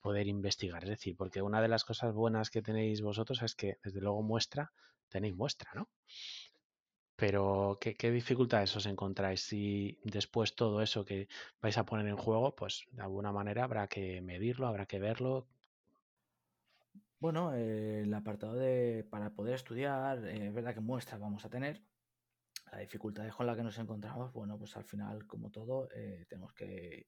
poder 0.00 0.26
investigar? 0.28 0.82
Es 0.84 0.90
decir, 0.90 1.16
porque 1.16 1.42
una 1.42 1.60
de 1.62 1.68
las 1.68 1.84
cosas 1.84 2.14
buenas 2.14 2.50
que 2.50 2.62
tenéis 2.62 3.02
vosotros 3.02 3.42
es 3.42 3.54
que, 3.54 3.78
desde 3.82 4.00
luego, 4.00 4.22
muestra, 4.22 4.72
tenéis 5.08 5.34
muestra, 5.36 5.72
¿no? 5.74 5.90
Pero, 7.16 7.78
¿qué, 7.80 7.94
qué 7.94 8.10
dificultades 8.10 8.74
os 8.76 8.86
encontráis? 8.86 9.40
Si 9.42 9.98
después 10.04 10.54
todo 10.54 10.82
eso 10.82 11.04
que 11.04 11.28
vais 11.60 11.78
a 11.78 11.84
poner 11.84 12.06
en 12.08 12.16
juego, 12.16 12.54
pues 12.56 12.84
de 12.90 13.02
alguna 13.02 13.32
manera 13.32 13.64
habrá 13.64 13.86
que 13.88 14.20
medirlo, 14.22 14.66
habrá 14.66 14.86
que 14.86 14.98
verlo, 14.98 15.48
bueno, 17.22 17.54
eh, 17.54 18.00
el 18.02 18.12
apartado 18.14 18.54
de 18.56 19.06
para 19.08 19.30
poder 19.30 19.54
estudiar, 19.54 20.26
eh, 20.26 20.48
es 20.48 20.52
verdad 20.52 20.74
que 20.74 20.80
muestras 20.80 21.20
vamos 21.20 21.44
a 21.44 21.48
tener. 21.48 21.80
La 22.72 22.78
dificultad 22.80 23.28
con 23.28 23.46
la 23.46 23.54
que 23.54 23.62
nos 23.62 23.78
encontramos, 23.78 24.32
bueno, 24.32 24.58
pues 24.58 24.76
al 24.76 24.82
final, 24.82 25.24
como 25.28 25.50
todo, 25.50 25.88
eh, 25.94 26.26
tenemos 26.28 26.52
que 26.52 27.06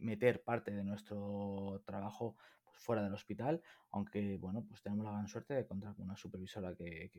meter 0.00 0.42
parte 0.42 0.70
de 0.70 0.82
nuestro 0.82 1.82
trabajo 1.84 2.36
pues, 2.64 2.78
fuera 2.78 3.02
del 3.02 3.12
hospital, 3.12 3.60
aunque, 3.90 4.38
bueno, 4.38 4.64
pues 4.66 4.80
tenemos 4.80 5.04
la 5.04 5.12
gran 5.12 5.28
suerte 5.28 5.52
de 5.52 5.66
contar 5.66 5.94
con 5.94 6.06
una 6.06 6.16
supervisora 6.16 6.74
que, 6.74 7.10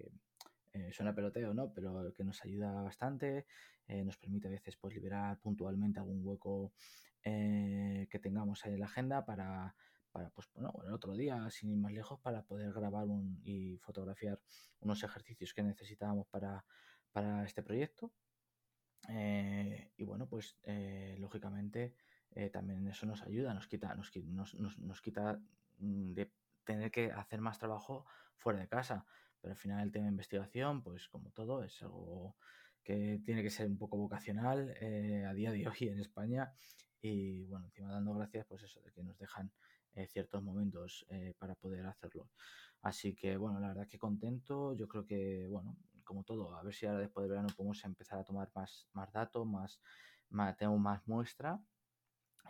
suena 0.91 1.13
peloteo, 1.13 1.53
¿no? 1.53 1.71
Pero 1.71 2.11
que 2.15 2.23
nos 2.23 2.43
ayuda 2.43 2.81
bastante, 2.81 3.45
nos 3.87 4.17
permite 4.17 4.47
a 4.47 4.51
veces 4.51 4.75
pues 4.77 4.95
liberar 4.95 5.39
puntualmente 5.39 5.99
algún 5.99 6.21
hueco 6.23 6.73
que 7.21 8.19
tengamos 8.23 8.65
ahí 8.65 8.73
en 8.73 8.79
la 8.79 8.87
agenda 8.87 9.23
para 9.23 9.75
para, 10.11 10.29
pues 10.29 10.47
bueno, 10.53 10.73
el 10.85 10.93
otro 10.93 11.15
día, 11.15 11.49
sin 11.49 11.71
ir 11.71 11.77
más 11.77 11.91
lejos, 11.91 12.19
para 12.19 12.43
poder 12.43 12.71
grabar 12.73 13.07
un, 13.07 13.39
y 13.43 13.77
fotografiar 13.77 14.39
unos 14.81 15.03
ejercicios 15.03 15.53
que 15.53 15.63
necesitábamos 15.63 16.27
para, 16.27 16.63
este 17.45 17.63
proyecto. 17.63 18.11
Eh, 19.09 19.91
y 19.97 20.03
bueno, 20.03 20.27
pues 20.27 20.57
eh, 20.63 21.17
lógicamente 21.19 21.95
eh, 22.31 22.49
también 22.49 22.87
eso 22.87 23.05
nos 23.05 23.23
ayuda, 23.23 23.53
nos 23.53 23.67
quita, 23.67 23.95
nos, 23.95 24.13
nos, 24.55 25.01
quita 25.01 25.39
mm, 25.79 26.13
de 26.13 26.31
tener 26.63 26.91
que 26.91 27.11
hacer 27.11 27.41
más 27.41 27.57
trabajo 27.59 28.05
fuera 28.37 28.59
de 28.59 28.67
casa. 28.67 29.05
Pero 29.41 29.53
al 29.53 29.57
final 29.57 29.81
el 29.83 29.91
tema 29.91 30.05
de 30.05 30.11
investigación, 30.11 30.81
pues 30.83 31.07
como 31.09 31.31
todo, 31.31 31.63
es 31.63 31.81
algo 31.81 32.37
que 32.83 33.21
tiene 33.25 33.41
que 33.41 33.49
ser 33.49 33.67
un 33.67 33.77
poco 33.77 33.97
vocacional 33.97 34.73
a 35.27 35.33
día 35.33 35.51
de 35.51 35.67
hoy 35.67 35.87
en 35.87 35.99
España. 35.99 36.53
Y 37.01 37.45
bueno, 37.45 37.65
encima 37.65 37.91
dando 37.91 38.13
gracias, 38.13 38.45
pues 38.45 38.63
eso, 38.63 38.81
de 38.81 38.91
que 38.91 39.03
nos 39.03 39.17
dejan 39.17 39.51
eh, 39.95 40.07
ciertos 40.07 40.41
momentos 40.43 41.05
eh, 41.09 41.33
para 41.37 41.55
poder 41.55 41.85
hacerlo. 41.85 42.29
Así 42.81 43.15
que 43.15 43.37
bueno, 43.37 43.59
la 43.59 43.69
verdad 43.69 43.87
que 43.87 43.97
contento. 43.97 44.73
Yo 44.73 44.87
creo 44.87 45.05
que, 45.05 45.47
bueno, 45.47 45.77
como 46.03 46.23
todo, 46.23 46.55
a 46.55 46.63
ver 46.63 46.73
si 46.73 46.85
ahora 46.85 46.99
después 46.99 47.23
de 47.25 47.29
verano 47.29 47.49
podemos 47.55 47.83
empezar 47.83 48.19
a 48.19 48.23
tomar 48.23 48.49
más, 48.55 48.87
más 48.93 49.11
datos, 49.11 49.45
más, 49.45 49.81
más, 50.29 50.55
más 50.77 51.07
muestra 51.07 51.59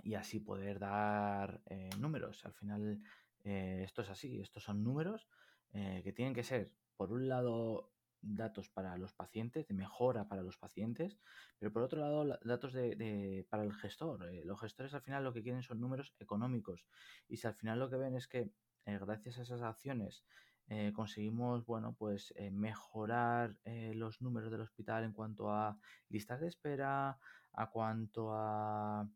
y 0.03 0.15
así 0.15 0.39
poder 0.39 0.79
dar 0.79 1.61
eh, 1.65 1.89
números. 1.99 2.45
Al 2.45 2.53
final, 2.53 3.01
esto 3.43 4.01
es 4.01 4.09
así, 4.09 4.39
estos 4.41 4.63
son 4.63 4.83
números 4.83 5.27
que 5.71 6.13
tienen 6.13 6.33
que 6.33 6.43
ser, 6.43 6.73
por 6.97 7.11
un 7.11 7.29
lado, 7.29 7.93
datos 8.21 8.69
para 8.69 8.97
los 8.97 9.13
pacientes, 9.13 9.67
de 9.67 9.73
mejora 9.73 10.27
para 10.27 10.43
los 10.43 10.57
pacientes, 10.57 11.17
pero 11.57 11.71
por 11.71 11.83
otro 11.83 11.99
lado 11.99 12.39
datos 12.43 12.73
de, 12.73 13.45
para 13.49 13.63
el 13.63 13.73
gestor. 13.73 14.29
Eh, 14.29 14.43
los 14.45 14.59
gestores 14.59 14.93
al 14.93 15.01
final 15.01 15.23
lo 15.23 15.33
que 15.33 15.43
quieren 15.43 15.63
son 15.63 15.79
números 15.79 16.13
económicos 16.19 16.85
y 17.27 17.37
si 17.37 17.47
al 17.47 17.55
final 17.55 17.79
lo 17.79 17.89
que 17.89 17.97
ven 17.97 18.15
es 18.15 18.27
que 18.27 18.51
eh, 18.85 18.97
gracias 18.99 19.39
a 19.39 19.43
esas 19.43 19.61
acciones 19.61 20.23
eh, 20.67 20.91
conseguimos, 20.93 21.65
bueno, 21.65 21.95
pues 21.97 22.31
mejorar 22.51 23.57
los 23.65 24.21
números 24.21 24.51
del 24.51 24.61
hospital 24.61 25.03
en 25.03 25.13
cuanto 25.13 25.51
a 25.51 25.79
listas 26.09 26.41
de 26.41 26.47
espera, 26.47 27.17
a 27.53 27.69
cuanto 27.71 28.29
a 28.31 29.09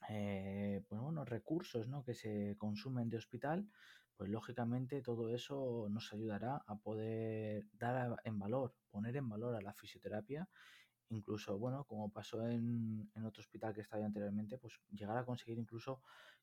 pues, 0.00 1.00
bueno, 1.00 1.26
recursos 1.26 1.88
¿no? 1.88 2.02
que 2.02 2.14
se 2.14 2.56
consumen 2.56 3.10
de 3.10 3.18
hospital, 3.18 3.68
pues 4.22 4.30
lógicamente 4.30 5.02
todo 5.02 5.34
eso 5.34 5.88
nos 5.90 6.12
ayudará 6.12 6.62
a 6.68 6.76
poder 6.76 7.66
dar 7.72 8.20
en 8.22 8.38
valor, 8.38 8.72
poner 8.88 9.16
en 9.16 9.28
valor 9.28 9.56
a 9.56 9.60
la 9.60 9.74
fisioterapia 9.74 10.48
incluso, 11.08 11.58
bueno, 11.58 11.82
como 11.88 12.08
pasó 12.08 12.46
en, 12.46 13.10
otro 13.24 13.40
hospital 13.40 13.74
que 13.74 13.80
estaba 13.80 14.06
anteriormente, 14.06 14.58
pues 14.58 14.74
llegar 14.92 15.16
a 15.18 15.24
conseguir 15.24 15.58
incluso 15.58 16.02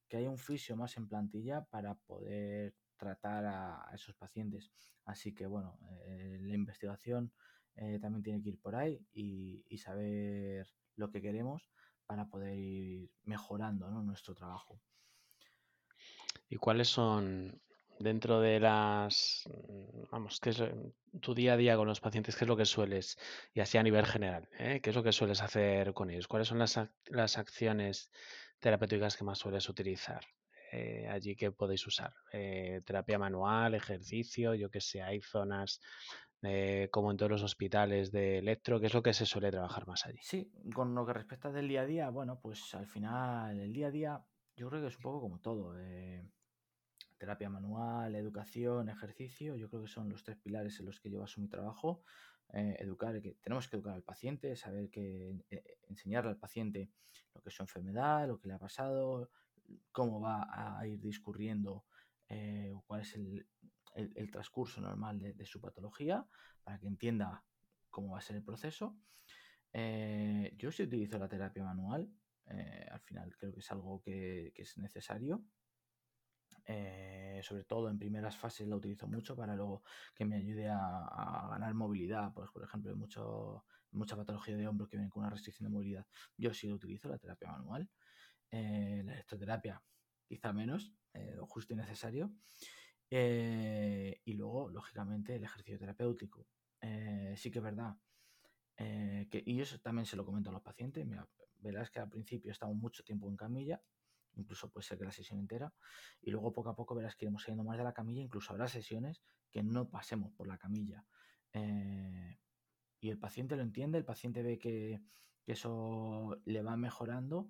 que 0.09 0.17
haya 0.17 0.29
un 0.29 0.37
fisio 0.37 0.75
más 0.75 0.97
en 0.97 1.07
plantilla 1.07 1.63
para 1.63 1.95
poder 1.95 2.75
tratar 2.97 3.45
a, 3.45 3.89
esos 3.93 4.13
pacientes. 4.13 4.69
Así 5.05 5.33
que, 5.33 5.47
bueno, 5.47 5.79
eh, 6.05 6.37
la 6.41 6.55
investigación 6.55 7.31
eh, 7.75 7.97
también 8.01 8.23
tiene 8.23 8.41
que 8.41 8.49
ir 8.49 8.59
por 8.59 8.75
ahí 8.75 8.99
y, 9.13 9.77
saber 9.77 10.67
lo 10.97 11.09
que 11.11 11.21
queremos 11.21 11.69
para 12.05 12.27
poder 12.27 12.57
ir 12.57 13.09
mejorando 13.23 13.89
nuestro 14.01 14.35
trabajo. 14.35 14.81
¿Y 16.49 16.57
cuáles 16.57 16.89
son 16.89 17.61
dentro 17.99 18.39
de 18.39 18.59
las, 18.59 19.43
vamos, 20.11 20.39
qué 20.39 20.51
es 20.51 20.63
tu 21.21 21.35
día 21.35 21.53
a 21.53 21.57
día 21.57 21.75
con 21.75 21.87
los 21.87 21.99
pacientes? 21.99 22.35
¿Qué 22.35 22.45
es 22.45 22.49
lo 22.49 22.57
que 22.57 22.65
sueles, 22.65 23.17
y 23.53 23.59
así 23.59 23.77
a 23.77 23.83
nivel 23.83 24.05
general, 24.05 24.49
¿eh? 24.57 24.79
qué 24.81 24.89
es 24.89 24.95
lo 24.95 25.03
que 25.03 25.11
sueles 25.11 25.41
hacer 25.41 25.93
con 25.93 26.09
ellos? 26.09 26.27
¿Cuáles 26.27 26.47
son 26.47 26.59
las, 26.59 26.79
las 27.05 27.37
acciones 27.37 28.09
terapéuticas 28.59 29.17
que 29.17 29.23
más 29.23 29.37
sueles 29.37 29.67
utilizar? 29.69 30.21
Eh, 30.71 31.07
allí 31.09 31.35
que 31.35 31.51
podéis 31.51 31.85
usar. 31.87 32.13
Eh, 32.31 32.81
terapia 32.85 33.17
manual, 33.17 33.73
ejercicio, 33.73 34.53
yo 34.53 34.69
que 34.69 34.81
sé, 34.81 35.01
hay 35.01 35.21
zonas 35.21 35.81
como 36.91 37.11
en 37.11 37.17
todos 37.17 37.31
los 37.31 37.43
hospitales 37.43 38.13
de 38.13 38.37
electro, 38.37 38.79
¿qué 38.79 38.85
es 38.85 38.93
lo 38.93 39.03
que 39.03 39.13
se 39.13 39.25
suele 39.25 39.51
trabajar 39.51 39.85
más 39.87 40.05
allí? 40.05 40.19
Sí, 40.21 40.49
con 40.73 40.95
lo 40.95 41.05
que 41.05 41.11
respecta 41.11 41.51
del 41.51 41.67
día 41.67 41.81
a 41.81 41.85
día, 41.85 42.09
bueno, 42.11 42.39
pues 42.39 42.73
al 42.75 42.87
final 42.87 43.59
el 43.59 43.73
día 43.73 43.87
a 43.87 43.91
día 43.91 44.25
yo 44.55 44.69
creo 44.69 44.81
que 44.81 44.87
es 44.87 44.95
un 44.95 45.01
poco 45.01 45.19
como 45.19 45.39
todo. 45.39 45.73
Terapia 47.19 47.49
manual, 47.49 48.15
educación, 48.15 48.87
ejercicio, 48.87 49.57
yo 49.57 49.69
creo 49.69 49.81
que 49.83 49.89
son 49.89 50.07
los 50.07 50.23
tres 50.23 50.37
pilares 50.37 50.79
en 50.79 50.85
los 50.85 51.01
que 51.01 51.11
yo 51.11 51.19
baso 51.19 51.41
mi 51.41 51.49
trabajo. 51.49 52.01
Eh, 52.53 52.77
educar, 52.79 53.21
que 53.21 53.35
tenemos 53.41 53.67
que 53.67 53.75
educar 53.75 53.93
al 53.93 54.03
paciente, 54.03 54.55
saber 54.55 54.89
que 54.89 55.37
eh, 55.51 55.77
enseñarle 55.89 56.31
al 56.31 56.37
paciente 56.37 56.89
lo 57.35 57.41
que 57.41 57.49
es 57.49 57.55
su 57.55 57.61
enfermedad, 57.61 58.25
lo 58.27 58.39
que 58.39 58.47
le 58.47 58.53
ha 58.53 58.57
pasado, 58.57 59.29
cómo 59.91 60.21
va 60.21 60.47
a 60.79 60.87
ir 60.87 60.99
discurriendo, 61.01 61.85
eh, 62.29 62.73
cuál 62.87 63.01
es 63.01 63.13
el, 63.15 63.45
transcurso 64.31 64.79
normal 64.79 65.19
de, 65.19 65.45
su 65.45 65.59
patología, 65.59 66.25
para 66.63 66.79
que 66.79 66.87
entienda 66.87 67.43
cómo 67.89 68.13
va 68.13 68.19
a 68.19 68.21
ser 68.21 68.37
el 68.37 68.43
proceso. 68.43 68.97
yo 69.73 70.71
sí 70.71 70.83
utilizo 70.83 71.19
la 71.19 71.27
terapia 71.27 71.63
manual, 71.63 72.09
al 72.45 73.01
final 73.01 73.35
creo 73.37 73.51
que 73.53 73.59
es 73.59 73.71
algo 73.71 74.01
que 74.01 74.53
es 74.55 74.77
necesario 74.77 75.43
eh, 76.71 77.41
sobre 77.41 77.63
todo 77.63 77.89
en 77.89 77.97
primeras 77.97 78.37
fases 78.37 78.67
la 78.67 78.75
utilizo 78.75 79.07
mucho 79.07 79.35
para 79.35 79.55
luego 79.55 79.81
que 80.13 80.23
me 80.23 80.35
ayude 80.35 80.69
a, 80.69 81.47
ganar 81.49 81.73
movilidad. 81.73 82.31
Pues, 82.31 82.51
por 82.51 82.63
ejemplo, 82.63 82.91
hay 82.91 82.95
mucho, 82.95 83.65
mucha 83.89 84.15
patología 84.15 84.55
de 84.55 84.67
hombro 84.67 84.87
que 84.87 84.95
viene 84.95 85.09
con 85.09 85.23
una 85.23 85.31
restricción 85.31 85.67
de 85.67 85.73
movilidad. 85.73 86.05
Yo 86.37 86.53
sí 86.53 86.67
lo 86.67 86.75
utilizo, 86.75 87.09
la 87.09 87.17
terapia 87.17 87.49
manual. 87.49 87.89
Eh, 88.51 89.01
la 89.03 89.13
electroterapia, 89.13 89.81
quizá 90.27 90.53
menos, 90.53 90.93
eh, 91.13 91.37
justo 91.41 91.73
y 91.73 91.77
necesario. 91.77 92.31
y 93.09 94.33
luego, 94.33 94.69
lógicamente, 94.69 95.37
el 95.37 95.43
ejercicio 95.43 95.79
terapéutico. 95.79 96.45
sí 97.35 97.49
que 97.49 97.57
es 97.57 97.63
verdad. 97.63 97.95
que, 98.77 99.43
y 99.43 99.59
eso 99.59 99.79
también 99.79 100.05
se 100.05 100.15
lo 100.15 100.23
comento 100.23 100.51
a 100.51 100.53
los 100.53 100.61
pacientes. 100.61 101.07
Verás 101.57 101.89
que 101.89 101.99
al 101.99 102.09
principio 102.09 102.51
estamos 102.51 102.75
mucho 102.75 103.03
tiempo 103.03 103.27
en 103.27 103.35
camilla 103.35 103.81
incluso 104.35 104.69
puede 104.69 104.85
ser 104.85 104.97
que 104.97 105.05
la 105.05 105.11
sesión 105.11 105.39
entera, 105.39 105.73
y 106.21 106.31
luego 106.31 106.53
poco 106.53 106.69
a 106.69 106.75
poco 106.75 106.95
verás 106.95 107.15
que 107.15 107.25
iremos 107.25 107.43
saliendo 107.43 107.63
más 107.63 107.77
de 107.77 107.83
la 107.83 107.93
camilla, 107.93 108.21
incluso 108.21 108.51
habrá 108.53 108.67
sesiones 108.67 109.21
que 109.51 109.63
no 109.63 109.89
pasemos 109.89 110.31
por 110.33 110.47
la 110.47 110.57
camilla. 110.57 111.05
Eh, 111.53 112.37
y 113.01 113.09
el 113.09 113.17
paciente 113.17 113.55
lo 113.55 113.63
entiende, 113.63 113.97
el 113.97 114.05
paciente 114.05 114.43
ve 114.43 114.57
que, 114.59 115.01
eso 115.45 116.39
le 116.45 116.61
va 116.61 116.77
mejorando 116.77 117.49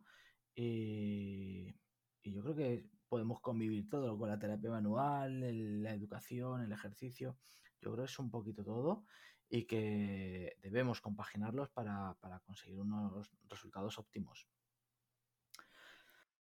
y, 0.56 1.76
yo 2.24 2.42
creo 2.42 2.56
que 2.56 2.86
podemos 3.10 3.42
convivir 3.42 3.90
todo 3.90 4.18
con 4.18 4.30
la 4.30 4.40
terapia 4.40 4.70
manual, 4.70 5.84
la 5.84 5.94
educación, 5.94 6.62
el 6.62 6.72
ejercicio. 6.72 7.38
Yo 7.82 7.92
creo 7.92 8.06
que 8.06 8.12
es 8.12 8.20
un 8.20 8.30
poquito 8.30 8.64
todo 8.64 9.04
y 9.50 9.66
que 9.66 10.56
debemos 10.62 11.02
compaginarlos 11.02 11.70
para 11.72 12.16
conseguir 12.46 12.80
unos 12.80 13.30
resultados 13.50 13.98
óptimos. 13.98 14.48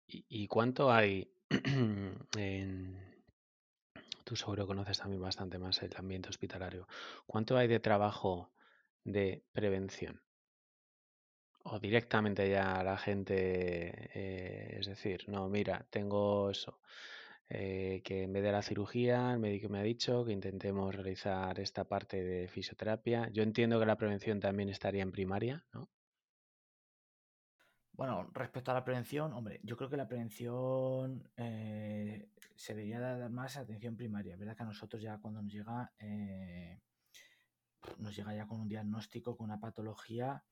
¿Y, 0.07 0.47
cuánto 0.47 0.91
hay 0.91 1.29
en... 2.37 3.07
Tú 4.23 4.35
seguro 4.35 4.67
conoces 4.67 4.99
también 4.99 5.21
bastante 5.21 5.57
más 5.57 5.81
el 5.83 5.91
ambiente 5.95 6.29
hospitalario. 6.29 6.87
¿Cuánto 7.25 7.57
hay 7.57 7.67
de 7.67 7.79
trabajo 7.79 8.51
de 9.03 9.43
prevención? 9.53 10.21
O 11.63 11.79
directamente 11.79 12.49
ya 12.49 12.83
la 12.83 12.97
gente, 12.97 14.09
eh, 14.13 14.77
es 14.79 14.87
decir, 14.87 15.25
no, 15.27 15.49
mira, 15.49 15.85
tengo 15.89 16.49
eso, 16.49 16.79
eh, 17.49 18.01
que 18.03 18.23
en 18.23 18.33
vez 18.33 18.43
de 18.43 18.51
la 18.51 18.61
cirugía, 18.61 19.33
el 19.33 19.39
médico 19.39 19.69
me 19.69 19.79
ha 19.79 19.83
dicho 19.83 20.25
que 20.25 20.33
intentemos 20.33 20.93
realizar 20.95 21.59
esta 21.59 21.85
parte 21.85 22.23
de 22.23 22.47
fisioterapia. 22.47 23.29
Yo 23.31 23.43
entiendo 23.43 23.79
que 23.79 23.85
la 23.85 23.97
prevención 23.97 24.39
también 24.39 24.69
estaría 24.69 25.03
en 25.03 25.11
primaria, 25.11 25.65
¿no? 25.73 25.89
Bueno, 27.97 28.29
respecto 28.31 28.69
a 28.69 28.75
la 28.75 28.83
prevención, 28.83 29.33
hombre, 29.33 29.59
yo 29.63 29.75
creo 29.75 29.89
que 29.89 29.97
la 29.97 30.07
prevención 30.07 31.27
eh, 31.35 32.29
se 32.55 32.75
debería 32.75 32.99
dar 32.99 33.27
más 33.31 33.57
atención 33.57 33.97
primaria. 33.97 34.33
Es 34.33 34.39
verdad 34.39 34.55
que 34.55 34.61
a 34.61 34.67
nosotros 34.67 35.01
ya 35.01 35.17
cuando 35.17 35.41
nos 35.41 35.51
llega, 35.51 35.91
eh, 35.97 36.79
nos 37.97 38.15
llega 38.15 38.35
ya 38.35 38.45
con 38.45 38.61
un 38.61 38.67
diagnóstico, 38.67 39.35
con 39.35 39.45
una 39.45 39.59
patología, 39.59 40.43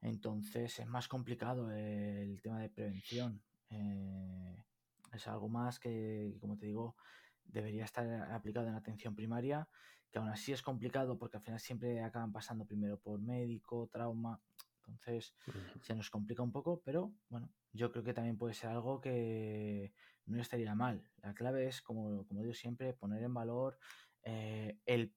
entonces 0.00 0.80
es 0.80 0.86
más 0.88 1.06
complicado 1.06 1.70
el 1.70 2.40
tema 2.42 2.58
de 2.60 2.70
prevención. 2.70 3.40
Eh, 3.70 4.64
es 5.12 5.28
algo 5.28 5.48
más 5.48 5.78
que, 5.78 6.36
como 6.40 6.58
te 6.58 6.66
digo, 6.66 6.96
debería 7.44 7.84
estar 7.84 8.04
aplicado 8.32 8.66
en 8.66 8.74
atención 8.74 9.14
primaria, 9.14 9.68
que 10.10 10.18
aún 10.18 10.28
así 10.28 10.50
es 10.52 10.62
complicado 10.62 11.18
porque 11.18 11.36
al 11.36 11.42
final 11.44 11.60
siempre 11.60 12.02
acaban 12.02 12.32
pasando 12.32 12.64
primero 12.64 12.98
por 12.98 13.20
médico, 13.20 13.88
trauma, 13.92 14.40
entonces 14.88 15.34
se 15.82 15.94
nos 15.94 16.10
complica 16.10 16.42
un 16.42 16.52
poco, 16.52 16.82
pero 16.84 17.12
bueno, 17.28 17.52
yo 17.72 17.90
creo 17.90 18.04
que 18.04 18.14
también 18.14 18.38
puede 18.38 18.54
ser 18.54 18.70
algo 18.70 19.00
que 19.00 19.92
no 20.26 20.40
estaría 20.40 20.74
mal. 20.74 21.08
La 21.22 21.34
clave 21.34 21.66
es, 21.66 21.82
como, 21.82 22.26
como 22.26 22.42
digo 22.42 22.54
siempre, 22.54 22.92
poner 22.92 23.22
en 23.22 23.34
valor 23.34 23.78
eh, 24.22 24.78
el, 24.86 25.14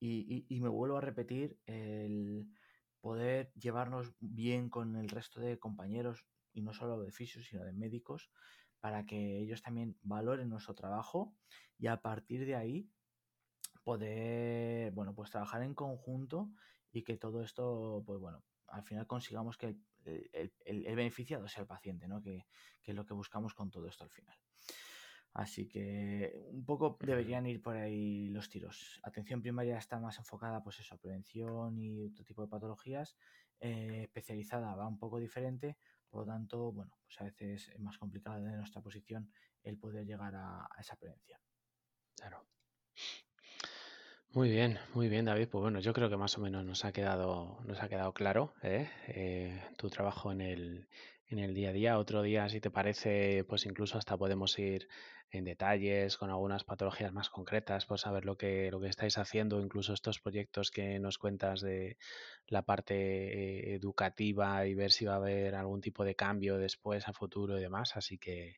y, 0.00 0.46
y, 0.48 0.60
me 0.60 0.68
vuelvo 0.68 0.98
a 0.98 1.00
repetir, 1.00 1.58
el 1.66 2.46
poder 3.00 3.52
llevarnos 3.54 4.12
bien 4.20 4.68
con 4.68 4.96
el 4.96 5.08
resto 5.08 5.40
de 5.40 5.58
compañeros, 5.58 6.26
y 6.52 6.62
no 6.62 6.72
solo 6.72 7.00
de 7.00 7.10
fisios, 7.10 7.46
sino 7.46 7.64
de 7.64 7.72
médicos, 7.72 8.30
para 8.80 9.04
que 9.06 9.38
ellos 9.38 9.62
también 9.62 9.96
valoren 10.02 10.48
nuestro 10.48 10.74
trabajo 10.74 11.34
y 11.78 11.86
a 11.86 12.00
partir 12.00 12.46
de 12.46 12.54
ahí 12.54 12.90
poder, 13.82 14.92
bueno, 14.92 15.14
pues 15.14 15.30
trabajar 15.30 15.62
en 15.62 15.74
conjunto 15.74 16.50
y 16.92 17.02
que 17.02 17.16
todo 17.16 17.42
esto, 17.42 18.02
pues 18.06 18.20
bueno, 18.20 18.44
al 18.74 18.82
final 18.82 19.06
consigamos 19.06 19.56
que 19.56 19.76
el, 20.04 20.96
beneficiado 20.96 21.48
sea 21.48 21.62
el 21.62 21.66
paciente, 21.66 22.08
¿no? 22.08 22.20
Que, 22.20 22.46
es 22.82 22.94
lo 22.94 23.06
que 23.06 23.14
buscamos 23.14 23.54
con 23.54 23.70
todo 23.70 23.86
esto 23.86 24.04
al 24.04 24.10
final. 24.10 24.36
Así 25.32 25.66
que 25.66 26.32
un 26.50 26.64
poco 26.64 26.96
deberían 27.00 27.46
ir 27.46 27.62
por 27.62 27.76
ahí 27.76 28.28
los 28.28 28.48
tiros. 28.48 29.00
Atención 29.02 29.40
primaria 29.40 29.78
está 29.78 29.98
más 29.98 30.18
enfocada, 30.18 30.62
pues 30.62 30.80
eso, 30.80 30.94
a 30.94 30.98
prevención 30.98 31.78
y 31.78 32.04
otro 32.04 32.24
tipo 32.24 32.42
de 32.42 32.48
patologías. 32.48 33.16
Eh, 33.58 34.02
especializada 34.02 34.74
va 34.74 34.86
un 34.86 34.98
poco 34.98 35.18
diferente, 35.18 35.78
por 36.10 36.20
lo 36.20 36.32
tanto, 36.32 36.72
bueno, 36.72 36.98
pues 37.04 37.20
a 37.20 37.24
veces 37.24 37.68
es 37.68 37.80
más 37.80 37.96
complicado 37.98 38.42
de 38.44 38.56
nuestra 38.56 38.82
posición 38.82 39.30
el 39.62 39.78
poder 39.78 40.04
llegar 40.04 40.34
a, 40.34 40.64
a 40.64 40.80
esa 40.80 40.96
prevención. 40.96 41.40
Claro. 42.16 42.46
Muy 44.34 44.50
bien, 44.50 44.80
muy 44.94 45.08
bien, 45.08 45.26
David. 45.26 45.46
Pues 45.48 45.62
bueno, 45.62 45.78
yo 45.78 45.92
creo 45.92 46.10
que 46.10 46.16
más 46.16 46.36
o 46.36 46.40
menos 46.40 46.64
nos 46.64 46.84
ha 46.84 46.90
quedado, 46.92 47.56
nos 47.66 47.80
ha 47.80 47.88
quedado 47.88 48.12
claro 48.12 48.52
¿eh? 48.64 48.90
Eh, 49.06 49.62
tu 49.76 49.88
trabajo 49.90 50.32
en 50.32 50.40
el, 50.40 50.88
en 51.28 51.38
el 51.38 51.54
día 51.54 51.68
a 51.70 51.72
día. 51.72 51.98
Otro 51.98 52.20
día, 52.20 52.48
si 52.48 52.60
te 52.60 52.68
parece, 52.68 53.44
pues 53.44 53.64
incluso 53.64 53.96
hasta 53.96 54.16
podemos 54.16 54.58
ir 54.58 54.88
en 55.30 55.44
detalles 55.44 56.16
con 56.16 56.30
algunas 56.30 56.64
patologías 56.64 57.12
más 57.12 57.30
concretas, 57.30 57.86
pues 57.86 58.00
saber 58.00 58.24
lo 58.24 58.36
que, 58.36 58.72
lo 58.72 58.80
que 58.80 58.88
estáis 58.88 59.18
haciendo, 59.18 59.60
incluso 59.60 59.92
estos 59.92 60.18
proyectos 60.18 60.72
que 60.72 60.98
nos 60.98 61.16
cuentas 61.16 61.60
de 61.60 61.96
la 62.48 62.62
parte 62.62 62.94
eh, 62.96 63.74
educativa 63.76 64.66
y 64.66 64.74
ver 64.74 64.90
si 64.90 65.04
va 65.04 65.12
a 65.14 65.16
haber 65.18 65.54
algún 65.54 65.80
tipo 65.80 66.04
de 66.04 66.16
cambio 66.16 66.58
después 66.58 67.06
a 67.06 67.12
futuro 67.12 67.56
y 67.56 67.60
demás. 67.62 67.96
Así 67.96 68.18
que 68.18 68.56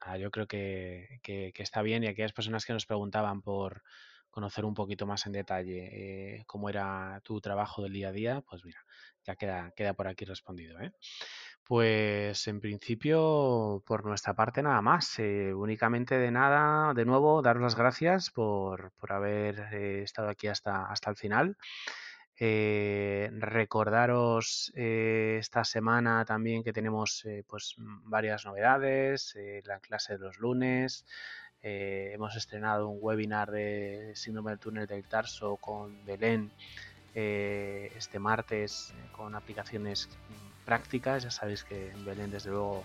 Ah, 0.00 0.18
yo 0.18 0.30
creo 0.30 0.46
que, 0.46 1.20
está 1.56 1.82
bien 1.82 2.04
y 2.04 2.06
aquellas 2.06 2.32
personas 2.32 2.64
que 2.64 2.72
nos 2.72 2.86
preguntaban 2.86 3.42
por 3.42 3.82
conocer 4.36 4.66
un 4.66 4.74
poquito 4.74 5.06
más 5.06 5.24
en 5.24 5.32
detalle 5.32 5.88
eh, 5.92 6.44
cómo 6.46 6.68
era 6.68 7.22
tu 7.24 7.40
trabajo 7.40 7.82
del 7.82 7.94
día 7.94 8.08
a 8.08 8.12
día, 8.12 8.42
pues 8.42 8.66
mira, 8.66 8.84
ya 9.24 9.34
queda, 9.34 9.72
queda 9.74 9.94
por 9.94 10.08
aquí 10.08 10.26
respondido. 10.26 10.78
¿eh? 10.78 10.92
Pues 11.64 12.46
en 12.46 12.60
principio, 12.60 13.82
por 13.86 14.04
nuestra 14.04 14.34
parte, 14.34 14.62
nada 14.62 14.82
más. 14.82 15.18
Eh, 15.20 15.54
únicamente 15.54 16.18
de 16.18 16.30
nada, 16.30 16.92
de 16.92 17.06
nuevo, 17.06 17.40
daros 17.40 17.62
las 17.62 17.76
gracias 17.76 18.30
por, 18.30 18.92
haber 19.08 19.72
estado 20.04 20.28
aquí 20.28 20.48
hasta, 20.48 20.84
hasta 20.84 21.08
el 21.08 21.16
final. 21.16 21.56
Eh, 22.38 23.30
recordaros 23.32 24.70
eh, 24.74 25.38
esta 25.40 25.64
semana 25.64 26.22
también 26.26 26.62
que 26.62 26.74
tenemos 26.74 27.24
eh, 27.24 27.44
pues 27.46 27.76
varias 27.78 28.44
novedades, 28.44 29.34
la 29.64 29.80
clase 29.80 30.14
de 30.14 30.18
los 30.18 30.38
lunes, 30.38 31.06
hemos 31.68 32.36
estrenado 32.36 32.88
un 32.88 32.98
webinar 33.00 33.50
de 33.50 34.12
síndrome 34.14 34.50
del 34.50 34.58
túnel 34.58 34.86
del 34.86 35.04
tarso 35.04 35.56
con 35.56 36.04
Belén 36.04 36.50
este 37.14 38.18
martes 38.18 38.92
con 39.12 39.34
aplicaciones 39.34 40.08
prácticas, 40.66 41.22
ya 41.22 41.30
sabéis 41.30 41.64
que 41.64 41.90
en 41.90 42.04
Belén 42.04 42.30
desde 42.30 42.50
luego 42.50 42.84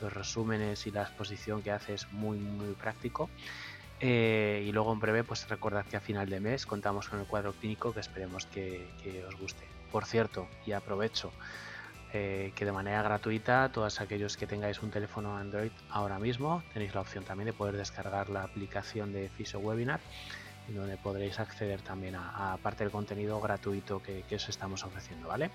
los 0.00 0.12
resúmenes 0.12 0.86
y 0.86 0.90
la 0.90 1.02
exposición 1.02 1.62
que 1.62 1.70
hace 1.70 1.94
es 1.94 2.12
muy 2.12 2.38
muy 2.38 2.74
práctico. 2.74 3.30
Eh, 4.00 4.64
y 4.66 4.72
luego 4.72 4.92
en 4.92 5.00
breve, 5.00 5.24
pues 5.24 5.48
recordad 5.48 5.84
que 5.84 5.96
a 5.96 6.00
final 6.00 6.28
de 6.28 6.40
mes 6.40 6.66
contamos 6.66 7.08
con 7.08 7.18
el 7.18 7.26
cuadro 7.26 7.52
clínico 7.52 7.92
que 7.92 8.00
esperemos 8.00 8.46
que, 8.46 8.86
os 9.26 9.34
guste. 9.38 9.64
Por 9.90 10.04
cierto, 10.04 10.48
y 10.66 10.72
aprovecho 10.72 11.32
eh, 12.12 12.52
que 12.54 12.64
de 12.64 12.72
manera 12.72 13.02
gratuita, 13.02 13.70
todos 13.72 14.00
aquellos 14.00 14.36
que 14.36 14.46
tengáis 14.46 14.82
un 14.82 14.90
teléfono 14.90 15.36
Android 15.36 15.72
ahora 15.90 16.18
mismo, 16.18 16.62
tenéis 16.72 16.94
la 16.94 17.02
opción 17.02 17.24
también 17.24 17.46
de 17.46 17.52
poder 17.52 17.76
descargar 17.76 18.30
la 18.30 18.44
aplicación 18.44 19.12
de 19.12 19.28
Fisio 19.28 19.60
Webinar, 19.60 20.00
donde 20.68 20.96
podréis 20.96 21.38
acceder 21.38 21.80
también 21.80 22.14
a, 22.16 22.58
parte 22.62 22.84
del 22.84 22.90
contenido 22.90 23.40
gratuito 23.40 24.02
que, 24.02 24.22
que 24.28 24.36
os 24.36 24.48
estamos 24.48 24.84
ofreciendo, 24.84 25.28
¿vale? 25.28 25.50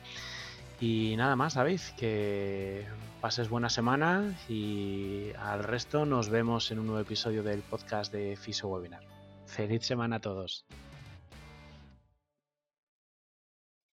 Y 0.79 1.15
nada 1.17 1.35
más, 1.35 1.53
sabéis 1.53 1.93
que 1.97 2.85
pases 3.21 3.47
buena 3.47 3.69
semana 3.69 4.35
y 4.49 5.31
al 5.39 5.63
resto 5.63 6.05
nos 6.05 6.29
vemos 6.29 6.71
en 6.71 6.79
un 6.79 6.87
nuevo 6.87 7.01
episodio 7.01 7.41
del 7.41 7.61
podcast 7.61 8.11
de 8.11 8.35
FISO 8.35 8.67
Webinar. 8.67 9.03
Feliz 9.45 9.85
semana 9.85 10.17
a 10.17 10.19
todos. 10.19 10.65